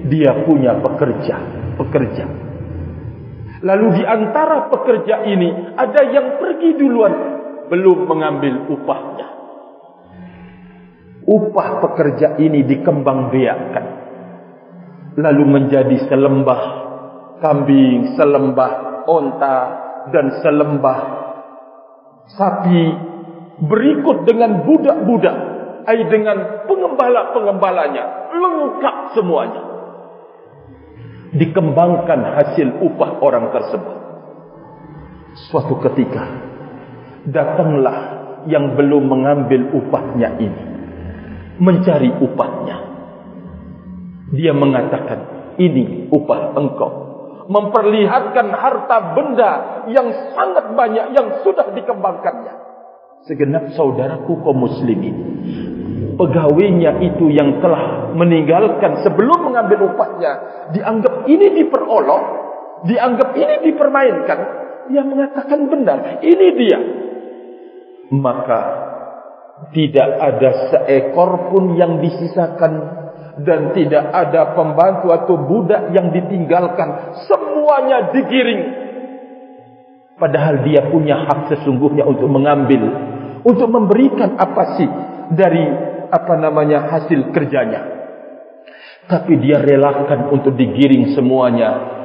dia 0.05 0.45
punya 0.45 0.77
pekerja 0.81 1.35
pekerja 1.81 2.25
lalu 3.61 4.01
di 4.01 4.03
antara 4.05 4.69
pekerja 4.69 5.25
ini 5.25 5.73
ada 5.77 6.01
yang 6.09 6.37
pergi 6.37 6.77
duluan 6.77 7.40
belum 7.71 8.03
mengambil 8.03 8.67
upahnya. 8.67 9.27
Upah 11.23 11.69
pekerja 11.79 12.35
ini 12.35 12.67
dikembangbiakkan. 12.67 13.85
Lalu 15.15 15.43
menjadi 15.47 15.97
selembah 16.11 16.61
kambing 17.39 18.19
selembah 18.19 18.71
onta 19.07 19.57
dan 20.11 20.43
selembah 20.43 20.99
sapi. 22.35 23.07
Berikut 23.61 24.25
dengan 24.25 24.65
budak-budak 24.65 25.37
ai 25.85 26.01
dengan 26.11 26.67
pengembala-pengembalanya. 26.67 28.33
Lengkap 28.35 28.95
semuanya. 29.15 29.61
Dikembangkan 31.31 32.19
hasil 32.35 32.83
upah 32.83 33.21
orang 33.23 33.53
tersebut. 33.53 33.97
Suatu 35.47 35.77
ketika 35.79 36.50
datanglah 37.27 37.97
yang 38.49 38.73
belum 38.73 39.03
mengambil 39.05 39.69
upahnya 39.77 40.39
ini. 40.41 40.63
Mencari 41.61 42.09
upahnya. 42.09 42.77
Dia 44.33 44.55
mengatakan 44.55 45.19
ini 45.61 46.09
upah 46.09 46.57
engkau. 46.57 46.91
Memperlihatkan 47.51 48.47
harta 48.53 48.97
benda 49.13 49.51
yang 49.91 50.07
sangat 50.33 50.71
banyak 50.71 51.05
yang 51.13 51.27
sudah 51.43 51.69
dikembangkannya. 51.75 52.53
Segenap 53.27 53.75
saudaraku 53.77 54.41
kaum 54.41 54.65
muslimin 54.65 55.15
pegawainya 56.21 57.01
itu 57.01 57.33
yang 57.33 57.57
telah 57.63 58.13
meninggalkan 58.13 59.01
sebelum 59.01 59.51
mengambil 59.51 59.89
upahnya 59.89 60.31
dianggap 60.69 61.25
ini 61.25 61.47
diperolok 61.61 62.23
dianggap 62.85 63.33
ini 63.33 63.55
dipermainkan 63.71 64.39
dia 64.89 65.03
mengatakan 65.05 65.69
benar 65.69 66.23
ini 66.23 66.47
dia 66.57 66.79
maka 68.15 68.61
tidak 69.75 70.09
ada 70.17 70.49
seekor 70.73 71.53
pun 71.53 71.77
yang 71.77 72.01
disisakan 72.01 73.01
dan 73.45 73.71
tidak 73.77 74.09
ada 74.09 74.57
pembantu 74.57 75.13
atau 75.13 75.35
budak 75.37 75.93
yang 75.93 76.09
ditinggalkan 76.09 77.19
semuanya 77.29 78.09
digiring 78.09 78.63
padahal 80.17 80.65
dia 80.65 80.89
punya 80.89 81.29
hak 81.29 81.53
sesungguhnya 81.53 82.05
untuk 82.05 82.27
mengambil 82.27 83.11
untuk 83.41 83.69
memberikan 83.69 84.37
apa 84.37 84.77
sih 84.77 84.89
dari 85.33 85.65
apa 86.11 86.33
namanya 86.37 86.91
hasil 86.91 87.31
kerjanya. 87.31 87.81
Tapi 89.07 89.33
dia 89.41 89.59
relakan 89.59 90.29
untuk 90.29 90.53
digiring 90.53 91.15
semuanya. 91.17 92.00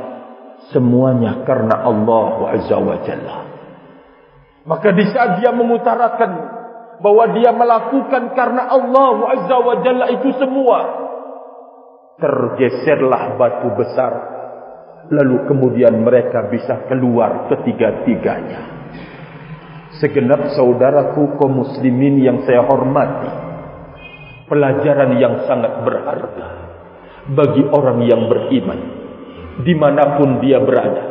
Semuanya 0.75 1.47
karena 1.47 1.87
Allah 1.87 2.59
Azza 2.59 2.77
wa 2.81 2.97
Jalla. 3.07 3.39
Maka 4.67 4.89
di 4.91 5.05
saat 5.15 5.39
dia 5.39 5.55
mengutarakan 5.55 6.31
bahwa 6.99 7.25
dia 7.39 7.55
melakukan 7.55 8.35
karena 8.35 8.67
Allah 8.67 9.15
Azza 9.31 9.57
wa 9.63 9.75
Jalla 9.87 10.07
itu 10.11 10.35
semua. 10.43 10.79
Tergeserlah 12.19 13.39
batu 13.39 13.69
besar. 13.79 14.13
Lalu 15.07 15.47
kemudian 15.47 16.03
mereka 16.03 16.51
bisa 16.51 16.83
keluar 16.91 17.47
ketiga-tiganya. 17.47 18.75
Segenap 20.03 20.51
saudaraku 20.59 21.39
kaum 21.39 21.63
muslimin 21.63 22.19
yang 22.19 22.43
saya 22.43 22.67
hormati 22.67 23.31
pelajaran 24.51 25.15
yang 25.19 25.47
sangat 25.47 25.83
berharga 25.83 26.49
bagi 27.35 27.63
orang 27.71 28.03
yang 28.07 28.27
beriman 28.31 28.96
dimanapun 29.63 30.45
dia 30.45 30.61
berada. 30.61 31.05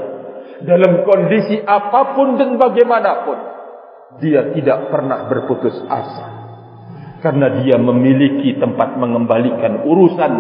Dalam 0.66 1.04
kondisi 1.04 1.62
apapun 1.62 2.40
dan 2.40 2.56
bagaimanapun 2.56 3.38
dia 4.22 4.54
tidak 4.56 4.92
pernah 4.94 5.28
berputus 5.28 5.76
asa. 5.90 6.28
Karena 7.20 7.50
dia 7.58 7.82
memiliki 7.82 8.54
tempat 8.62 9.02
mengembalikan 9.02 9.82
urusan 9.82 10.34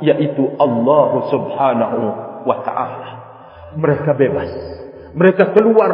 yaitu 0.00 0.56
Allah 0.56 1.10
subhanahu 1.28 2.00
wa 2.48 2.56
ta'ala. 2.64 3.10
Mereka 3.76 4.10
bebas. 4.16 4.50
Mereka 5.12 5.52
keluar. 5.52 5.92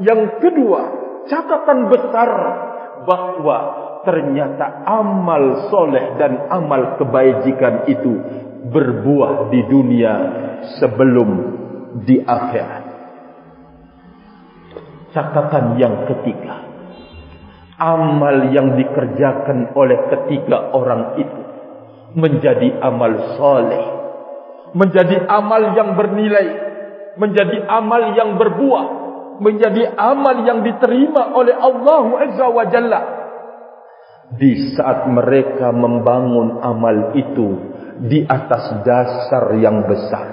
Yang 0.00 0.40
kedua 0.40 0.80
catatan 1.28 1.92
besar 1.92 2.30
bahawa 3.04 3.58
ternyata 4.04 4.84
amal 4.88 5.68
soleh 5.68 6.16
dan 6.16 6.48
amal 6.48 6.96
kebajikan 6.96 7.84
itu 7.84 8.16
berbuah 8.68 9.48
di 9.48 9.60
dunia 9.64 10.14
sebelum 10.76 11.30
di 12.04 12.20
akhirat. 12.20 12.84
Catatan 15.10 15.80
yang 15.80 16.06
ketiga. 16.06 16.68
Amal 17.80 18.52
yang 18.52 18.76
dikerjakan 18.76 19.72
oleh 19.72 19.98
ketiga 20.12 20.68
orang 20.76 21.16
itu 21.16 21.40
menjadi 22.12 22.76
amal 22.84 23.40
soleh. 23.40 23.84
Menjadi 24.76 25.24
amal 25.26 25.72
yang 25.74 25.96
bernilai. 25.96 26.48
Menjadi 27.16 27.64
amal 27.66 28.12
yang 28.14 28.36
berbuah. 28.36 28.86
Menjadi 29.40 29.96
amal 29.96 30.44
yang 30.44 30.60
diterima 30.60 31.32
oleh 31.32 31.56
Allah 31.56 32.04
Azza 32.28 32.46
wa 32.52 32.64
Jalla 32.68 33.00
di 34.30 34.78
saat 34.78 35.10
mereka 35.10 35.74
membangun 35.74 36.62
amal 36.62 37.18
itu 37.18 37.48
di 38.00 38.24
atas 38.24 38.80
dasar 38.80 39.52
yang 39.60 39.84
besar. 39.84 40.26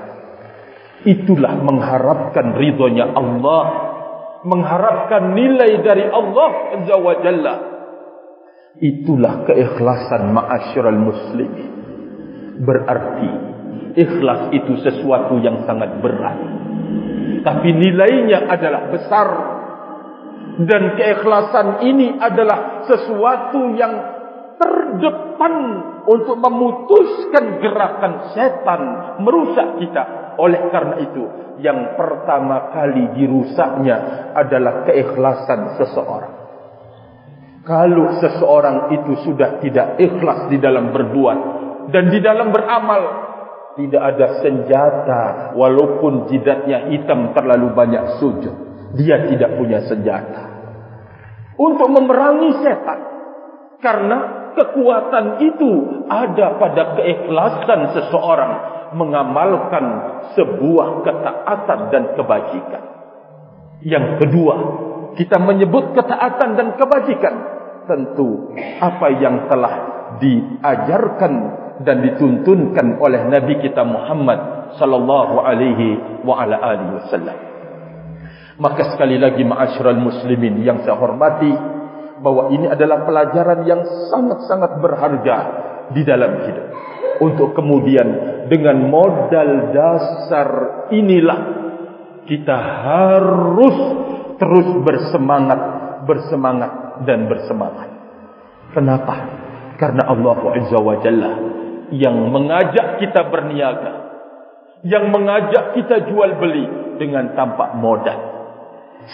Itulah 1.04 1.60
mengharapkan 1.60 2.56
ridhonya 2.56 3.12
Allah, 3.12 3.64
mengharapkan 4.48 5.36
nilai 5.36 5.84
dari 5.84 6.08
Allah 6.08 6.50
Azza 6.80 6.96
wa 6.96 7.14
Jalla. 7.20 7.56
Itulah 8.78 9.44
keikhlasan 9.50 10.32
ma'asyiral 10.32 11.02
muslimin. 11.02 11.70
Berarti 12.62 13.30
ikhlas 13.98 14.54
itu 14.54 14.74
sesuatu 14.86 15.42
yang 15.42 15.66
sangat 15.66 15.98
berat. 16.02 16.38
Tapi 17.42 17.70
nilainya 17.74 18.48
adalah 18.50 18.90
besar. 18.94 19.30
Dan 20.58 20.98
keikhlasan 20.98 21.86
ini 21.86 22.18
adalah 22.18 22.82
sesuatu 22.90 23.78
yang 23.78 23.94
terdepan 24.58 25.54
untuk 26.08 26.40
memutuskan 26.40 27.60
gerakan 27.60 28.32
setan 28.32 28.82
merusak 29.20 29.78
kita. 29.84 30.34
Oleh 30.40 30.72
karena 30.72 30.96
itu, 31.04 31.24
yang 31.60 32.00
pertama 32.00 32.72
kali 32.72 33.12
dirusaknya 33.18 34.32
adalah 34.38 34.88
keikhlasan 34.88 35.76
seseorang. 35.76 36.34
Kalau 37.68 38.16
seseorang 38.24 38.96
itu 38.96 39.28
sudah 39.28 39.60
tidak 39.60 40.00
ikhlas 40.00 40.48
di 40.48 40.56
dalam 40.56 40.96
berbuat 40.96 41.40
dan 41.92 42.08
di 42.08 42.24
dalam 42.24 42.56
beramal, 42.56 43.02
tidak 43.76 44.04
ada 44.16 44.28
senjata 44.40 45.24
walaupun 45.52 46.32
jidatnya 46.32 46.88
hitam 46.88 47.36
terlalu 47.36 47.76
banyak 47.76 48.24
sujud. 48.24 48.56
Dia 48.96 49.28
tidak 49.28 49.60
punya 49.60 49.84
senjata 49.84 50.58
untuk 51.58 51.90
memerangi 51.92 52.62
setan. 52.62 53.00
Karena 53.78 54.18
kekuatan 54.58 55.38
itu 55.46 55.72
ada 56.10 56.58
pada 56.58 56.98
keikhlasan 56.98 57.94
seseorang 57.94 58.54
mengamalkan 58.98 59.86
sebuah 60.34 61.06
ketaatan 61.06 61.80
dan 61.94 62.04
kebajikan. 62.18 62.84
Yang 63.86 64.26
kedua, 64.26 64.56
kita 65.14 65.38
menyebut 65.38 65.94
ketaatan 65.94 66.58
dan 66.58 66.68
kebajikan. 66.76 67.36
Tentu 67.88 68.52
apa 68.84 69.08
yang 69.16 69.48
telah 69.48 69.74
diajarkan 70.20 71.34
dan 71.88 72.04
dituntunkan 72.04 73.00
oleh 73.00 73.22
Nabi 73.32 73.64
kita 73.64 73.86
Muhammad 73.86 74.74
sallallahu 74.76 75.40
alaihi 75.40 76.22
wa 76.26 76.42
ala 76.42 76.58
alihi 76.60 76.94
wasallam. 77.00 77.38
Maka 78.58 78.98
sekali 78.98 79.22
lagi 79.22 79.46
ma'asyiral 79.46 80.02
muslimin 80.02 80.66
yang 80.66 80.82
saya 80.82 80.98
hormati 80.98 81.77
bahwa 82.22 82.50
ini 82.54 82.66
adalah 82.70 83.06
pelajaran 83.06 83.66
yang 83.66 83.82
sangat-sangat 84.10 84.82
berharga 84.82 85.38
di 85.94 86.02
dalam 86.04 86.32
hidup. 86.44 86.68
Untuk 87.18 87.58
kemudian 87.58 88.08
dengan 88.46 88.78
modal 88.90 89.74
dasar 89.74 90.50
inilah 90.94 91.40
kita 92.30 92.58
harus 92.86 93.78
terus 94.38 94.68
bersemangat, 94.86 95.62
bersemangat 96.06 96.72
dan 97.10 97.26
bersemangat. 97.26 97.90
Kenapa? 98.76 99.16
Karena 99.82 100.10
Allah 100.10 100.38
Azza 100.58 100.78
wa 100.78 100.96
Jalla 101.02 101.32
yang 101.94 102.30
mengajak 102.30 103.00
kita 103.00 103.32
berniaga, 103.32 103.94
yang 104.84 105.10
mengajak 105.10 105.74
kita 105.74 106.06
jual 106.12 106.38
beli 106.38 106.66
dengan 107.02 107.34
tanpa 107.34 107.74
modal. 107.78 108.20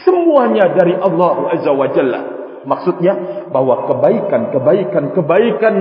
Semuanya 0.04 0.74
dari 0.74 0.98
Allah 0.98 1.54
Azza 1.54 1.72
wa 1.72 1.88
Jalla. 1.94 2.22
Maksudnya 2.64 3.14
bahwa 3.52 3.88
kebaikan, 3.92 4.56
kebaikan, 4.56 5.04
kebaikan 5.12 5.76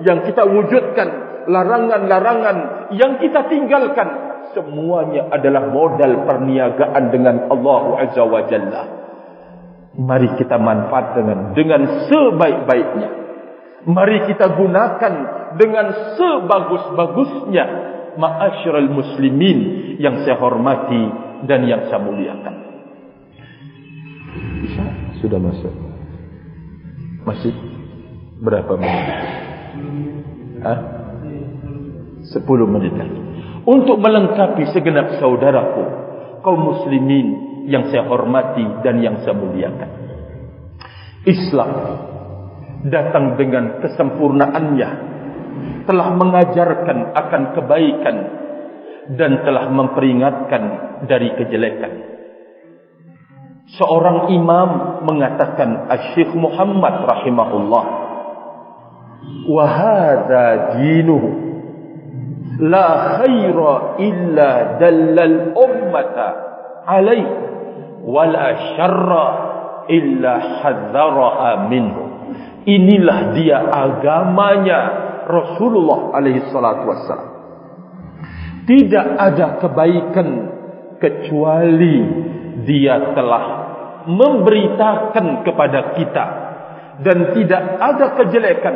yang 0.00 0.24
kita 0.24 0.42
wujudkan, 0.48 1.08
larangan-larangan 1.46 2.56
yang 2.96 3.20
kita 3.20 3.52
tinggalkan, 3.52 4.08
semuanya 4.56 5.28
adalah 5.32 5.68
modal 5.68 6.24
perniagaan 6.24 7.04
dengan 7.12 7.36
Allah 7.52 7.82
Azza 8.08 8.24
wa 8.24 8.42
Jalla. 8.48 8.82
Mari 9.92 10.40
kita 10.40 10.56
manfaat 10.56 11.20
dengan 11.20 11.52
dengan 11.52 12.08
sebaik-baiknya. 12.08 13.08
Mari 13.92 14.18
kita 14.30 14.56
gunakan 14.56 15.14
dengan 15.60 16.16
sebagus-bagusnya 16.16 17.64
ma'asyiral 18.16 18.88
muslimin 18.88 19.58
yang 20.00 20.24
saya 20.24 20.40
hormati 20.40 21.02
dan 21.44 21.68
yang 21.68 21.92
saya 21.92 22.00
muliakan. 22.00 22.54
Sudah 25.20 25.38
masuk. 25.38 25.91
Masih 27.22 27.54
berapa 28.42 28.72
menit? 28.74 29.06
Hah? 30.62 30.78
Sepuluh 32.30 32.66
menit 32.66 32.94
lagi. 32.94 33.20
Untuk 33.62 34.02
melengkapi 34.02 34.74
segenap 34.74 35.22
saudaraku, 35.22 35.84
kaum 36.42 36.60
muslimin 36.60 37.26
yang 37.70 37.86
saya 37.94 38.06
hormati 38.10 38.66
dan 38.82 38.98
yang 38.98 39.22
saya 39.22 39.38
muliakan. 39.38 39.90
Islam 41.22 41.70
datang 42.90 43.38
dengan 43.38 43.78
kesempurnaannya 43.78 44.90
telah 45.86 46.08
mengajarkan 46.18 46.98
akan 47.14 47.42
kebaikan 47.54 48.16
dan 49.14 49.46
telah 49.46 49.70
memperingatkan 49.70 50.62
dari 51.06 51.30
kejelekan. 51.38 51.92
Seorang 53.72 54.28
imam 54.28 55.00
mengatakan 55.08 55.88
Asy-Syaikh 55.88 56.36
Muhammad 56.36 57.08
rahimahullah 57.08 57.84
wa 59.48 59.64
hadza 59.64 60.76
dinuhu 60.76 61.28
la 62.60 63.16
khaira 63.16 63.96
illa 63.96 64.50
dallal 64.76 65.56
ummata 65.56 66.28
alai 66.84 67.22
wa 68.04 68.22
la 68.28 68.76
syarra 68.76 69.26
illa 69.88 70.32
hadzaraha 70.60 71.50
minhu. 71.72 72.02
Inilah 72.68 73.34
dia 73.34 73.58
agamanya 73.72 74.80
Rasulullah 75.26 76.14
alaihi 76.14 76.46
salatu 76.52 76.92
wassalam. 76.92 77.30
Tidak 78.68 79.06
ada 79.18 79.58
kebaikan 79.58 80.28
kecuali 81.02 81.96
dia 82.62 83.16
telah 83.18 83.61
memberitakan 84.06 85.46
kepada 85.46 85.80
kita. 85.98 86.24
Dan 87.02 87.34
tidak 87.34 87.62
ada 87.80 88.06
kejelekan 88.20 88.74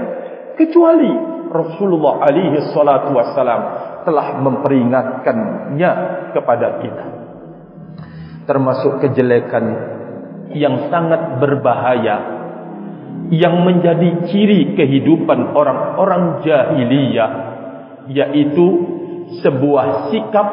kecuali 0.56 1.12
Rasulullah 1.52 2.26
alaihi 2.26 2.58
salatu 2.74 3.14
wasalam 3.14 3.62
telah 4.02 4.40
memperingatkannya 4.42 5.92
kepada 6.34 6.68
kita. 6.82 7.06
Termasuk 8.46 9.02
kejelekan 9.02 9.64
yang 10.54 10.90
sangat 10.90 11.42
berbahaya 11.42 12.16
yang 13.30 13.66
menjadi 13.66 14.30
ciri 14.30 14.78
kehidupan 14.78 15.50
orang-orang 15.54 16.46
jahiliyah 16.46 17.30
yaitu 18.06 18.66
sebuah 19.42 20.14
sikap 20.14 20.48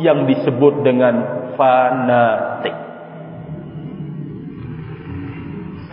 yang 0.00 0.24
disebut 0.24 0.80
dengan 0.80 1.14
fanatik 1.54 2.83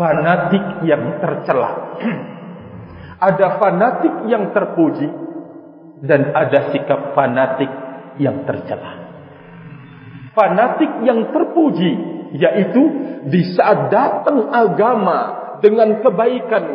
fanatik 0.02 0.82
yang 0.82 1.22
tercela. 1.22 1.70
Ada 3.30 3.62
fanatik 3.62 4.26
yang 4.26 4.50
terpuji 4.50 5.06
dan 6.02 6.34
ada 6.34 6.74
sikap 6.74 7.14
fanatik 7.14 7.70
yang 8.18 8.42
tercela. 8.50 8.98
Fanatik 10.34 11.06
yang 11.06 11.30
terpuji 11.30 11.92
yaitu 12.34 12.82
di 13.30 13.46
saat 13.54 13.94
datang 13.94 14.50
agama 14.50 15.20
dengan 15.62 16.02
kebaikan 16.02 16.66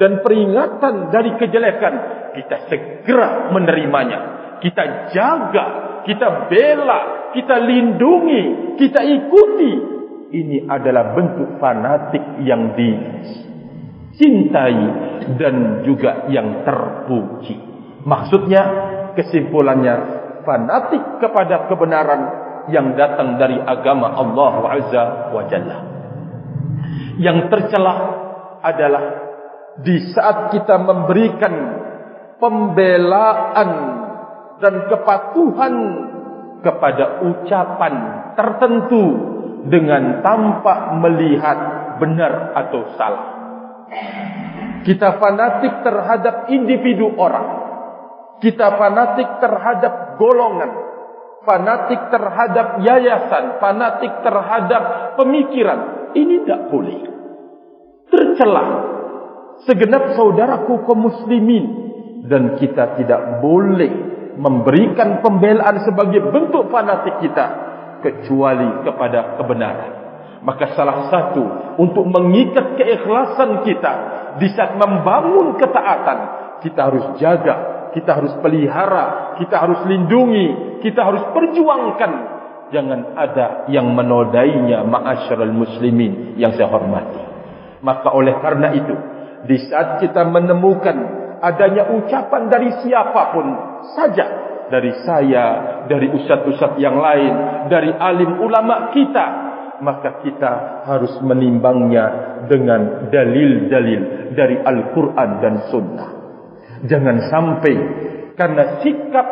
dan 0.00 0.24
peringatan 0.24 1.12
dari 1.12 1.36
kejelekan 1.36 1.94
kita 2.40 2.56
segera 2.72 3.52
menerimanya. 3.52 4.20
Kita 4.64 5.12
jaga 5.12 5.66
kita 6.08 6.48
bela 6.48 7.00
kita 7.36 7.56
lindungi 7.60 8.42
kita 8.80 9.00
ikuti 9.04 9.72
ini 10.32 10.64
adalah 10.64 11.12
bentuk 11.12 11.60
fanatik 11.60 12.40
yang 12.42 12.74
dicintai 12.74 14.80
dan 15.36 15.84
juga 15.84 16.24
yang 16.32 16.64
terpuji 16.64 17.60
maksudnya 18.02 18.62
kesimpulannya 19.14 19.94
fanatik 20.42 21.22
kepada 21.22 21.70
kebenaran 21.70 22.42
yang 22.70 22.94
datang 22.94 23.38
dari 23.38 23.58
agama 23.58 24.14
Allah 24.14 24.54
Azza 24.70 25.04
wa 25.34 25.42
Jalla. 25.50 25.78
Yang 27.18 27.38
tercelah 27.50 27.98
adalah 28.62 29.04
di 29.82 29.98
saat 30.14 30.54
kita 30.54 30.78
memberikan 30.78 31.54
pembelaan 32.38 33.70
dan 34.62 34.74
kepatuhan 34.86 35.74
kepada 36.62 37.26
ucapan 37.26 37.94
tertentu 38.38 39.04
dengan 39.68 40.24
tanpa 40.24 40.96
melihat 40.98 41.58
benar 42.02 42.56
atau 42.56 42.80
salah. 42.98 43.26
Kita 44.82 45.22
fanatik 45.22 45.86
terhadap 45.86 46.50
individu 46.50 47.14
orang. 47.14 47.62
Kita 48.42 48.74
fanatik 48.74 49.38
terhadap 49.38 50.18
golongan 50.18 50.92
fanatik 51.42 52.10
terhadap 52.10 52.80
yayasan, 52.82 53.58
fanatik 53.58 54.12
terhadap 54.22 55.14
pemikiran. 55.18 56.10
Ini 56.14 56.34
tidak 56.44 56.62
boleh. 56.70 57.00
Tercelah 58.08 58.68
segenap 59.64 60.14
saudaraku 60.18 60.84
kaum 60.84 61.08
muslimin 61.08 61.64
dan 62.26 62.58
kita 62.60 62.98
tidak 63.00 63.42
boleh 63.42 63.92
memberikan 64.36 65.20
pembelaan 65.20 65.84
sebagai 65.84 66.24
bentuk 66.32 66.72
fanatik 66.72 67.20
kita 67.20 67.71
kecuali 68.02 68.84
kepada 68.84 69.38
kebenaran. 69.38 69.92
Maka 70.42 70.74
salah 70.74 71.06
satu 71.06 71.42
untuk 71.78 72.02
mengikat 72.10 72.74
keikhlasan 72.74 73.62
kita 73.62 73.92
di 74.42 74.50
saat 74.52 74.74
membangun 74.74 75.54
ketaatan, 75.54 76.18
kita 76.66 76.80
harus 76.90 77.06
jaga, 77.22 77.88
kita 77.94 78.10
harus 78.10 78.34
pelihara, 78.42 79.38
kita 79.38 79.54
harus 79.54 79.80
lindungi, 79.86 80.80
kita 80.82 80.98
harus 80.98 81.22
perjuangkan. 81.30 82.12
Jangan 82.72 83.00
ada 83.14 83.68
yang 83.68 83.92
menodainya 83.92 84.82
ma'asyiral 84.82 85.52
muslimin 85.52 86.40
yang 86.40 86.56
saya 86.56 86.72
hormati. 86.72 87.20
Maka 87.84 88.08
oleh 88.10 88.34
karena 88.40 88.72
itu, 88.72 88.94
di 89.44 89.56
saat 89.68 90.00
kita 90.00 90.24
menemukan 90.24 90.96
adanya 91.42 91.92
ucapan 91.92 92.48
dari 92.48 92.70
siapapun 92.80 93.46
saja, 93.92 94.26
dari 94.72 94.90
saya, 95.04 95.44
dari 95.90 96.10
ustaz-ustaz 96.10 96.78
yang 96.78 96.98
lain, 96.98 97.32
dari 97.70 97.90
alim 97.90 98.38
ulama 98.42 98.90
kita, 98.94 99.26
maka 99.82 100.22
kita 100.22 100.82
harus 100.86 101.18
menimbangnya 101.26 102.38
dengan 102.46 103.10
dalil-dalil 103.10 104.32
dari 104.32 104.56
Al-Quran 104.62 105.30
dan 105.42 105.54
Sunnah. 105.68 106.10
Jangan 106.86 107.16
sampai 107.30 107.74
karena 108.38 108.82
sikap 108.82 109.26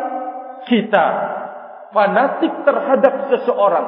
kita 0.67 1.05
fanatik 1.91 2.63
terhadap 2.63 3.31
seseorang, 3.31 3.87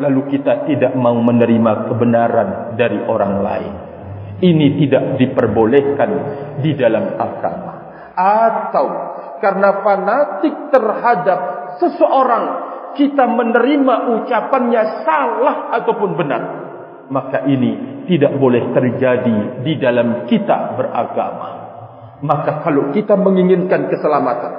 lalu 0.00 0.36
kita 0.36 0.68
tidak 0.68 0.92
mau 0.96 1.16
menerima 1.16 1.92
kebenaran 1.92 2.48
dari 2.76 3.00
orang 3.04 3.34
lain. 3.40 3.74
Ini 4.36 4.66
tidak 4.84 5.16
diperbolehkan 5.16 6.10
di 6.60 6.76
dalam 6.76 7.16
agama. 7.16 7.74
Atau 8.16 8.86
karena 9.40 9.80
fanatik 9.80 10.72
terhadap 10.72 11.40
seseorang, 11.80 12.44
kita 12.96 13.24
menerima 13.28 13.94
ucapannya 14.20 14.82
salah 15.04 15.56
ataupun 15.80 16.10
benar. 16.16 16.42
Maka 17.06 17.46
ini 17.46 18.02
tidak 18.10 18.34
boleh 18.38 18.74
terjadi 18.74 19.62
di 19.62 19.78
dalam 19.78 20.26
kita 20.26 20.74
beragama. 20.74 21.50
Maka 22.24 22.64
kalau 22.64 22.90
kita 22.90 23.14
menginginkan 23.14 23.92
keselamatan 23.92 24.52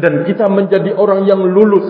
dan 0.00 0.24
kita 0.24 0.48
menjadi 0.48 0.96
orang 0.96 1.28
yang 1.28 1.44
lulus 1.44 1.86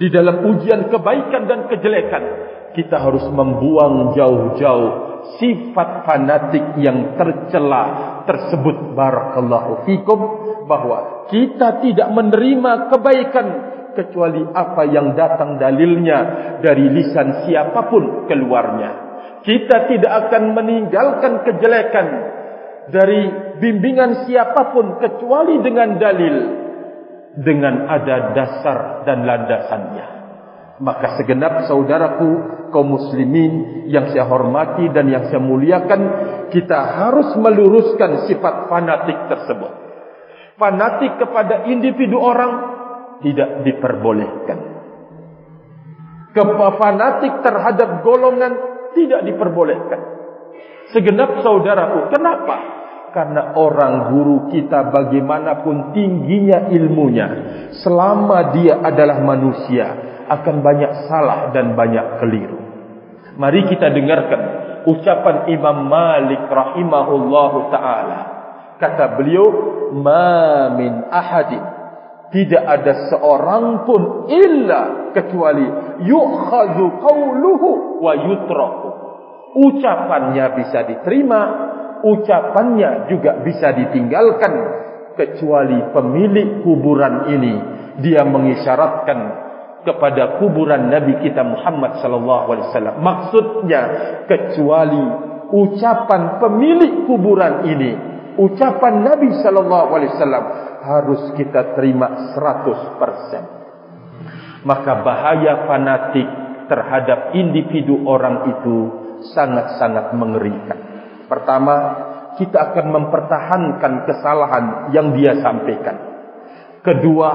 di 0.00 0.08
dalam 0.08 0.40
ujian 0.48 0.88
kebaikan 0.88 1.44
dan 1.44 1.68
kejelekan, 1.68 2.24
kita 2.72 2.96
harus 2.96 3.22
membuang 3.28 4.16
jauh-jauh 4.16 5.09
sifat 5.38 6.06
fanatik 6.06 6.78
yang 6.80 7.16
tercela 7.16 7.82
tersebut 8.24 8.94
barakallahu 8.94 9.84
fikum 9.88 10.20
bahwa 10.64 11.26
kita 11.28 11.82
tidak 11.82 12.08
menerima 12.14 12.92
kebaikan 12.92 13.46
kecuali 13.94 14.42
apa 14.54 14.82
yang 14.86 15.18
datang 15.18 15.58
dalilnya 15.58 16.18
dari 16.62 16.86
lisan 16.90 17.46
siapapun 17.46 18.30
keluarnya. 18.30 19.10
Kita 19.40 19.88
tidak 19.88 20.12
akan 20.28 20.52
meninggalkan 20.52 21.42
kejelekan 21.48 22.06
dari 22.92 23.22
bimbingan 23.58 24.28
siapapun 24.28 25.00
kecuali 25.00 25.58
dengan 25.64 25.96
dalil 25.96 26.36
dengan 27.40 27.86
ada 27.86 28.34
dasar 28.34 28.78
dan 29.06 29.22
landasannya. 29.24 30.06
Maka 30.80 31.20
segenap 31.20 31.68
saudaraku 31.68 32.59
kaum 32.70 32.96
muslimin 32.96 33.84
yang 33.90 34.10
saya 34.10 34.26
hormati 34.26 34.88
dan 34.90 35.10
yang 35.10 35.28
saya 35.28 35.42
muliakan, 35.42 36.00
kita 36.50 36.78
harus 36.98 37.34
meluruskan 37.36 38.26
sifat 38.30 38.70
fanatik 38.70 39.18
tersebut. 39.30 39.72
Fanatik 40.58 41.18
kepada 41.20 41.66
individu 41.70 42.18
orang 42.18 42.52
tidak 43.20 43.62
diperbolehkan. 43.66 44.58
Kefanatik 46.30 47.42
terhadap 47.42 48.06
golongan 48.06 48.52
tidak 48.94 49.20
diperbolehkan. 49.26 50.00
Segenap 50.90 51.42
saudaraku, 51.42 52.10
kenapa? 52.10 52.56
Karena 53.10 53.58
orang 53.58 54.14
guru 54.14 54.36
kita 54.54 54.90
bagaimanapun 54.94 55.90
tingginya 55.90 56.70
ilmunya, 56.70 57.28
selama 57.82 58.54
dia 58.54 58.78
adalah 58.78 59.18
manusia, 59.18 59.86
akan 60.30 60.62
banyak 60.62 61.10
salah 61.10 61.50
dan 61.50 61.74
banyak 61.74 62.22
keliru. 62.22 62.59
Mari 63.40 63.72
kita 63.72 63.88
dengarkan 63.88 64.40
ucapan 64.84 65.48
Imam 65.48 65.88
Malik 65.88 66.44
rahimahullahu 66.44 67.72
taala. 67.72 68.20
Kata 68.76 69.16
beliau, 69.16 69.48
"Ma 69.96 70.68
min 70.76 71.08
ahadin 71.08 71.64
tidak 72.30 72.62
ada 72.62 72.92
seorang 73.10 73.88
pun 73.88 74.28
illa 74.28 75.10
kecuali 75.16 75.66
yu'khadhu 76.04 76.84
qawluhu 77.00 77.68
wa 78.04 78.12
yutraku. 78.14 78.88
Ucapannya 79.50 80.46
bisa 80.60 80.86
diterima, 80.86 81.40
ucapannya 82.06 83.10
juga 83.10 83.42
bisa 83.42 83.74
ditinggalkan 83.74 84.52
kecuali 85.18 85.90
pemilik 85.90 86.62
kuburan 86.62 87.34
ini 87.34 87.54
dia 87.98 88.22
mengisyaratkan 88.22 89.49
kepada 89.82 90.38
kuburan 90.42 90.90
Nabi 90.92 91.14
kita 91.24 91.42
Muhammad 91.44 91.92
sallallahu 92.04 92.52
alaihi 92.52 92.68
wasallam. 92.68 92.96
Maksudnya 93.00 93.82
kecuali 94.28 95.04
ucapan 95.50 96.38
pemilik 96.38 96.92
kuburan 97.08 97.64
ini, 97.66 97.96
ucapan 98.36 99.04
Nabi 99.04 99.28
sallallahu 99.40 99.94
alaihi 99.96 100.12
wasallam 100.16 100.44
harus 100.80 101.32
kita 101.36 101.64
terima 101.76 102.08
100%. 102.36 103.60
Maka 104.60 104.92
bahaya 105.00 105.64
fanatik 105.64 106.28
terhadap 106.68 107.32
individu 107.32 108.04
orang 108.04 108.52
itu 108.52 108.76
sangat-sangat 109.32 110.12
mengerikan. 110.12 110.76
Pertama, 111.26 111.76
kita 112.36 112.72
akan 112.72 112.86
mempertahankan 112.94 113.92
kesalahan 114.06 114.64
yang 114.94 115.16
dia 115.16 115.34
sampaikan. 115.40 115.96
Kedua, 116.80 117.28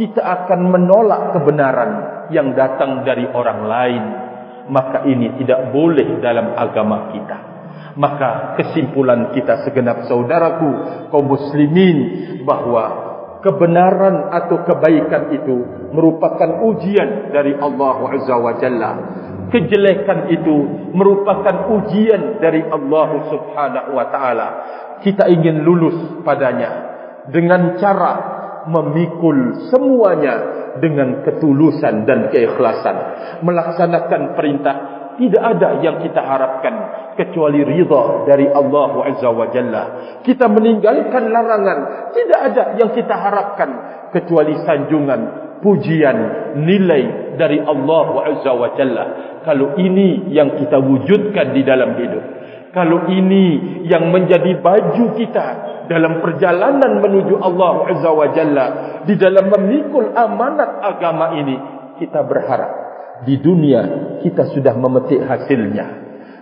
kita 0.00 0.24
akan 0.24 0.60
menolak 0.72 1.36
kebenaran 1.36 1.92
yang 2.32 2.56
datang 2.56 3.04
dari 3.04 3.28
orang 3.28 3.60
lain. 3.68 4.04
Maka 4.72 5.04
ini 5.04 5.36
tidak 5.44 5.74
boleh 5.74 6.22
dalam 6.24 6.56
agama 6.56 7.12
kita 7.12 7.50
maka 7.98 8.54
kesimpulan 8.60 9.34
kita 9.34 9.66
segenap 9.66 10.06
saudaraku 10.06 10.70
kaum 11.10 11.26
muslimin 11.26 11.98
bahwa 12.46 13.10
kebenaran 13.40 14.30
atau 14.30 14.62
kebaikan 14.68 15.32
itu 15.32 15.56
merupakan 15.90 16.60
ujian 16.70 17.32
dari 17.32 17.56
Allah 17.56 17.96
Azza 18.14 18.36
wa 18.36 18.52
Jalla 18.60 18.90
kejelekan 19.50 20.30
itu 20.30 20.56
merupakan 20.94 21.72
ujian 21.74 22.38
dari 22.38 22.62
Allah 22.62 23.08
Subhanahu 23.32 23.90
wa 23.96 24.06
taala 24.12 24.48
kita 25.02 25.26
ingin 25.32 25.64
lulus 25.64 26.22
padanya 26.22 26.70
dengan 27.32 27.80
cara 27.80 28.39
memikul 28.68 29.68
semuanya 29.72 30.34
dengan 30.80 31.24
ketulusan 31.24 32.04
dan 32.04 32.28
keikhlasan 32.28 32.96
melaksanakan 33.40 34.36
perintah 34.36 34.76
tidak 35.20 35.42
ada 35.44 35.68
yang 35.84 36.00
kita 36.00 36.22
harapkan 36.24 36.74
kecuali 37.20 37.60
ridha 37.60 38.24
dari 38.24 38.48
Allah 38.48 38.92
Azza 39.12 39.28
wa 39.28 39.52
Jalla. 39.52 39.84
Kita 40.24 40.48
meninggalkan 40.48 41.28
larangan, 41.28 41.78
tidak 42.16 42.40
ada 42.40 42.64
yang 42.80 42.90
kita 42.96 43.12
harapkan 43.12 43.70
kecuali 44.16 44.56
sanjungan, 44.64 45.20
pujian, 45.60 46.18
nilai 46.64 47.36
dari 47.36 47.60
Allah 47.60 48.08
Azza 48.32 48.52
wa 48.56 48.72
Jalla. 48.72 49.04
Kalau 49.44 49.76
ini 49.76 50.32
yang 50.32 50.56
kita 50.56 50.80
wujudkan 50.80 51.52
di 51.52 51.68
dalam 51.68 52.00
hidup, 52.00 52.24
kalau 52.70 53.10
ini 53.10 53.44
yang 53.86 54.14
menjadi 54.14 54.58
baju 54.62 55.04
kita 55.18 55.46
dalam 55.90 56.22
perjalanan 56.22 57.02
menuju 57.02 57.34
Allah 57.42 57.90
Azza 57.90 58.10
wa 58.14 58.28
Jalla, 58.30 58.66
di 59.02 59.14
dalam 59.18 59.50
memikul 59.50 60.14
amanat 60.14 60.78
agama 60.78 61.34
ini, 61.34 61.56
kita 61.98 62.22
berharap 62.22 62.70
di 63.26 63.36
dunia 63.42 63.82
kita 64.22 64.54
sudah 64.54 64.74
memetik 64.78 65.20
hasilnya. 65.26 65.98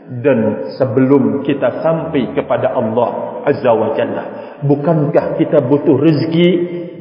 Dan 0.08 0.72
sebelum 0.80 1.44
kita 1.44 1.84
sampai 1.84 2.32
kepada 2.32 2.72
Allah 2.72 3.44
Azza 3.44 3.72
wa 3.76 3.92
Jalla 3.92 4.24
bukankah 4.64 5.36
kita 5.36 5.62
butuh 5.64 5.96
rezeki? 6.00 6.48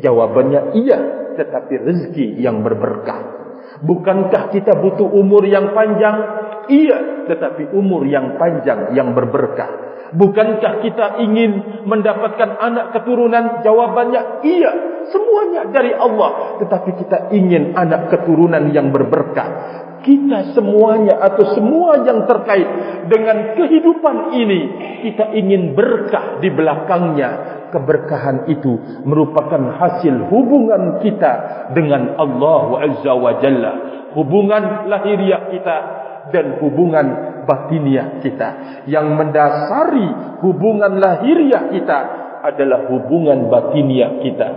Jawabannya 0.03 0.77
iya 0.77 0.99
tetapi 1.37 1.73
rezeki 1.81 2.41
yang 2.41 2.61
berberkah. 2.61 3.37
Bukankah 3.81 4.49
kita 4.53 4.77
butuh 4.77 5.05
umur 5.05 5.45
yang 5.45 5.73
panjang 5.73 6.46
iya 6.69 7.27
tetapi 7.27 7.71
umur 7.75 8.07
yang 8.07 8.39
panjang 8.39 8.95
yang 8.95 9.11
berberkah 9.11 9.87
Bukankah 10.15 10.79
kita 10.87 11.19
ingin 11.19 11.83
mendapatkan 11.83 12.55
anak 12.63 12.95
keturunan? 12.95 13.59
Jawabannya 13.59 14.45
iya. 14.47 14.71
Semuanya 15.11 15.67
dari 15.71 15.91
Allah. 15.91 16.61
Tetapi 16.63 16.89
kita 17.03 17.17
ingin 17.35 17.75
anak 17.75 18.11
keturunan 18.11 18.71
yang 18.71 18.91
berberkah. 18.95 19.83
Kita 20.03 20.55
semuanya 20.55 21.19
atau 21.19 21.51
semua 21.51 21.99
yang 22.07 22.23
terkait 22.23 22.69
dengan 23.11 23.59
kehidupan 23.59 24.31
ini. 24.31 24.61
Kita 25.03 25.35
ingin 25.35 25.75
berkah 25.75 26.39
di 26.39 26.47
belakangnya. 26.53 27.59
Keberkahan 27.67 28.47
itu 28.47 29.03
merupakan 29.03 29.59
hasil 29.75 30.31
hubungan 30.31 31.03
kita 31.03 31.67
dengan 31.75 32.15
Allah 32.15 32.87
Azza 32.87 33.11
wa 33.11 33.43
Jalla. 33.43 33.73
Hubungan 34.15 34.87
lahiriah 34.87 35.51
kita 35.51 36.06
dan 36.33 36.59
hubungan 36.59 37.07
batiniah 37.47 38.19
kita. 38.19 38.81
Yang 38.89 39.07
mendasari 39.15 40.07
hubungan 40.43 40.99
lahiriah 40.99 41.71
kita 41.71 41.99
adalah 42.43 42.87
hubungan 42.91 43.47
batiniah 43.47 44.19
kita. 44.21 44.47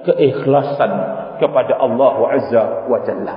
Keikhlasan 0.00 0.92
kepada 1.38 1.76
Allah 1.76 2.14
Azza 2.36 2.64
wa 2.88 2.98
Jalla. 3.04 3.36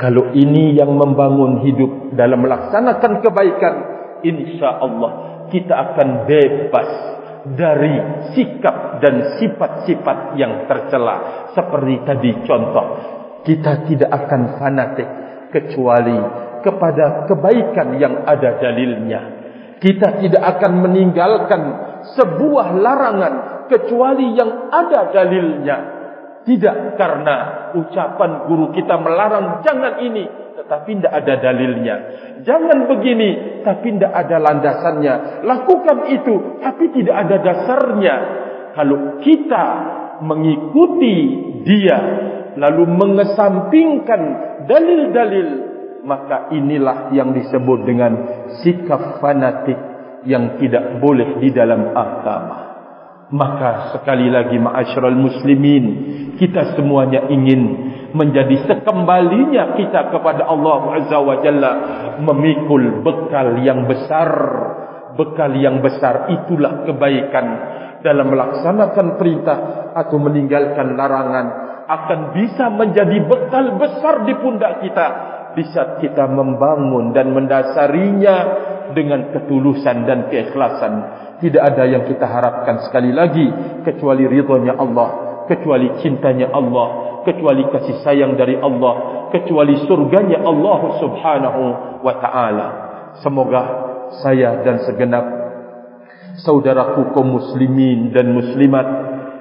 Kalau 0.00 0.32
ini 0.32 0.74
yang 0.74 0.96
membangun 0.96 1.60
hidup 1.62 2.16
dalam 2.16 2.40
melaksanakan 2.40 3.20
kebaikan 3.20 3.74
insya 4.24 4.80
Allah 4.80 5.44
kita 5.52 5.74
akan 5.74 6.08
bebas 6.24 6.90
dari 7.56 7.94
sikap 8.32 9.02
dan 9.02 9.36
sifat-sifat 9.40 10.38
yang 10.38 10.64
tercela. 10.70 11.50
Seperti 11.52 11.94
tadi 12.06 12.30
contoh 12.44 12.86
kita 13.44 13.88
tidak 13.88 14.10
akan 14.12 14.42
fanatik 14.60 15.08
kecuali 15.50 16.16
kepada 16.60 17.26
kebaikan 17.26 17.96
yang 17.96 18.24
ada 18.24 18.60
dalilnya. 18.60 19.20
Kita 19.80 20.20
tidak 20.20 20.42
akan 20.56 20.72
meninggalkan 20.84 21.62
sebuah 22.16 22.76
larangan 22.76 23.34
kecuali 23.68 24.36
yang 24.36 24.68
ada 24.68 25.08
dalilnya. 25.08 25.76
Tidak 26.40 26.96
karena 26.96 27.36
ucapan 27.76 28.48
guru 28.48 28.72
kita 28.72 28.96
melarang 28.96 29.60
jangan 29.60 30.00
ini 30.00 30.24
tetapi 30.60 31.00
tidak 31.00 31.12
ada 31.24 31.34
dalilnya. 31.40 31.96
Jangan 32.44 32.78
begini 32.88 33.30
tapi 33.64 33.96
tidak 33.96 34.12
ada 34.12 34.36
landasannya. 34.36 35.14
Lakukan 35.44 35.98
itu 36.12 36.34
tapi 36.60 36.84
tidak 36.96 37.16
ada 37.16 37.36
dasarnya. 37.40 38.14
Kalau 38.76 39.20
kita 39.24 39.66
mengikuti 40.20 41.16
dia 41.64 41.98
lalu 42.56 42.84
mengesampingkan 42.88 44.20
dalil-dalil 44.68 45.48
maka 46.04 46.52
inilah 46.52 47.12
yang 47.12 47.32
disebut 47.36 47.78
dengan 47.84 48.12
sikap 48.62 49.20
fanatik 49.20 49.76
yang 50.28 50.60
tidak 50.60 51.00
boleh 51.00 51.40
di 51.40 51.48
dalam 51.52 51.92
agama. 51.96 52.58
Maka 53.30 53.94
sekali 53.94 54.26
lagi 54.26 54.58
ma'asyiral 54.58 55.14
muslimin, 55.14 55.84
kita 56.34 56.74
semuanya 56.74 57.30
ingin 57.30 57.62
menjadi 58.10 58.66
sekembalinya 58.66 59.78
kita 59.78 60.10
kepada 60.10 60.50
Allah 60.50 60.98
Azza 60.98 61.18
wa 61.22 61.38
Jalla 61.38 61.72
memikul 62.18 63.06
bekal 63.06 63.62
yang 63.62 63.86
besar. 63.86 64.30
Bekal 65.14 65.58
yang 65.58 65.78
besar 65.78 66.32
itulah 66.32 66.86
kebaikan 66.86 67.46
dalam 68.02 68.30
melaksanakan 68.30 69.06
perintah 69.20 69.58
atau 69.94 70.16
meninggalkan 70.16 70.96
larangan 70.96 71.46
akan 71.86 72.20
bisa 72.34 72.70
menjadi 72.70 73.18
bekal 73.26 73.74
besar 73.78 74.22
di 74.26 74.34
pundak 74.38 74.80
kita 74.86 75.06
di 75.60 75.68
saat 75.76 76.00
kita 76.00 76.24
membangun 76.24 77.12
dan 77.12 77.36
mendasarinya 77.36 78.36
dengan 78.96 79.28
ketulusan 79.36 80.08
dan 80.08 80.32
keikhlasan. 80.32 80.92
Tidak 81.36 81.60
ada 81.60 81.84
yang 81.84 82.08
kita 82.08 82.24
harapkan 82.24 82.80
sekali 82.88 83.12
lagi 83.12 83.44
kecuali 83.84 84.24
ridhonya 84.24 84.76
Allah 84.80 85.08
kecuali 85.44 85.90
cintanya 86.00 86.54
Allah 86.54 87.20
kecuali 87.26 87.66
kasih 87.68 88.00
sayang 88.06 88.38
dari 88.38 88.56
Allah 88.56 89.28
kecuali 89.34 89.76
surganya 89.84 90.40
Allah 90.46 90.80
subhanahu 91.02 91.62
wa 92.00 92.14
ta'ala. 92.16 92.66
Semoga 93.20 93.62
saya 94.24 94.64
dan 94.64 94.80
segenap 94.88 95.24
saudaraku 96.40 97.12
kaum 97.12 97.36
muslimin 97.36 98.14
dan 98.14 98.32
muslimat 98.32 98.86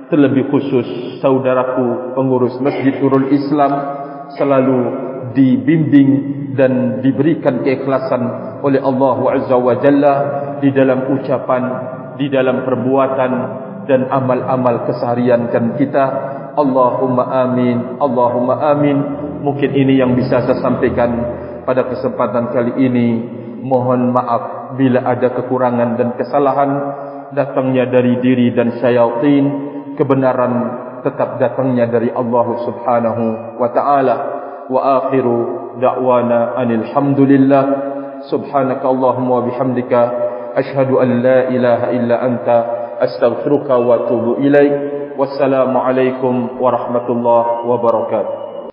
terlebih 0.10 0.50
khusus 0.50 1.20
saudaraku 1.22 2.18
pengurus 2.18 2.58
Masjid 2.60 2.98
Nurul 2.98 3.30
Islam 3.30 3.72
selalu 4.34 5.09
dibimbing 5.34 6.10
dan 6.56 7.00
diberikan 7.00 7.62
keikhlasan 7.64 8.22
oleh 8.62 8.82
Allah 8.84 9.18
Azza 9.40 9.56
wa 9.56 9.76
Jalla 9.80 10.16
di 10.60 10.70
dalam 10.76 11.08
ucapan, 11.16 11.64
di 12.20 12.28
dalam 12.28 12.68
perbuatan 12.68 13.32
dan 13.90 14.06
amal-amal 14.12 14.86
keseharian 14.86 15.50
kan 15.50 15.74
kita. 15.80 16.06
Allahumma 16.54 17.48
amin, 17.48 17.98
Allahumma 17.98 18.76
amin. 18.76 18.98
Mungkin 19.42 19.72
ini 19.72 19.98
yang 19.98 20.14
bisa 20.14 20.44
saya 20.44 20.60
sampaikan 20.60 21.10
pada 21.64 21.88
kesempatan 21.90 22.52
kali 22.54 22.74
ini. 22.86 23.10
Mohon 23.60 24.16
maaf 24.16 24.44
bila 24.80 25.04
ada 25.04 25.36
kekurangan 25.36 26.00
dan 26.00 26.16
kesalahan 26.16 26.72
datangnya 27.34 27.88
dari 27.88 28.20
diri 28.22 28.52
dan 28.54 28.78
syaitan. 28.78 29.46
Kebenaran 29.96 30.54
tetap 31.04 31.40
datangnya 31.40 31.88
dari 31.88 32.08
Allah 32.12 32.48
Subhanahu 32.64 33.24
wa 33.60 33.70
taala. 33.72 34.16
واخر 34.70 35.46
دعوانا 35.82 36.62
ان 36.62 36.72
الحمد 36.72 37.20
لله 37.20 37.64
سبحانك 38.32 38.86
اللهم 38.86 39.32
وبحمدك 39.32 39.94
اشهد 40.56 40.90
ان 40.92 41.10
لا 41.22 41.48
اله 41.48 41.82
الا 41.90 42.16
انت 42.26 42.48
استغفرك 43.02 43.70
واتوب 43.70 44.38
اليك 44.38 44.74
والسلام 45.18 45.78
عليكم 45.78 46.48
ورحمه 46.60 47.08
الله 47.10 47.46
وبركاته 47.66 48.49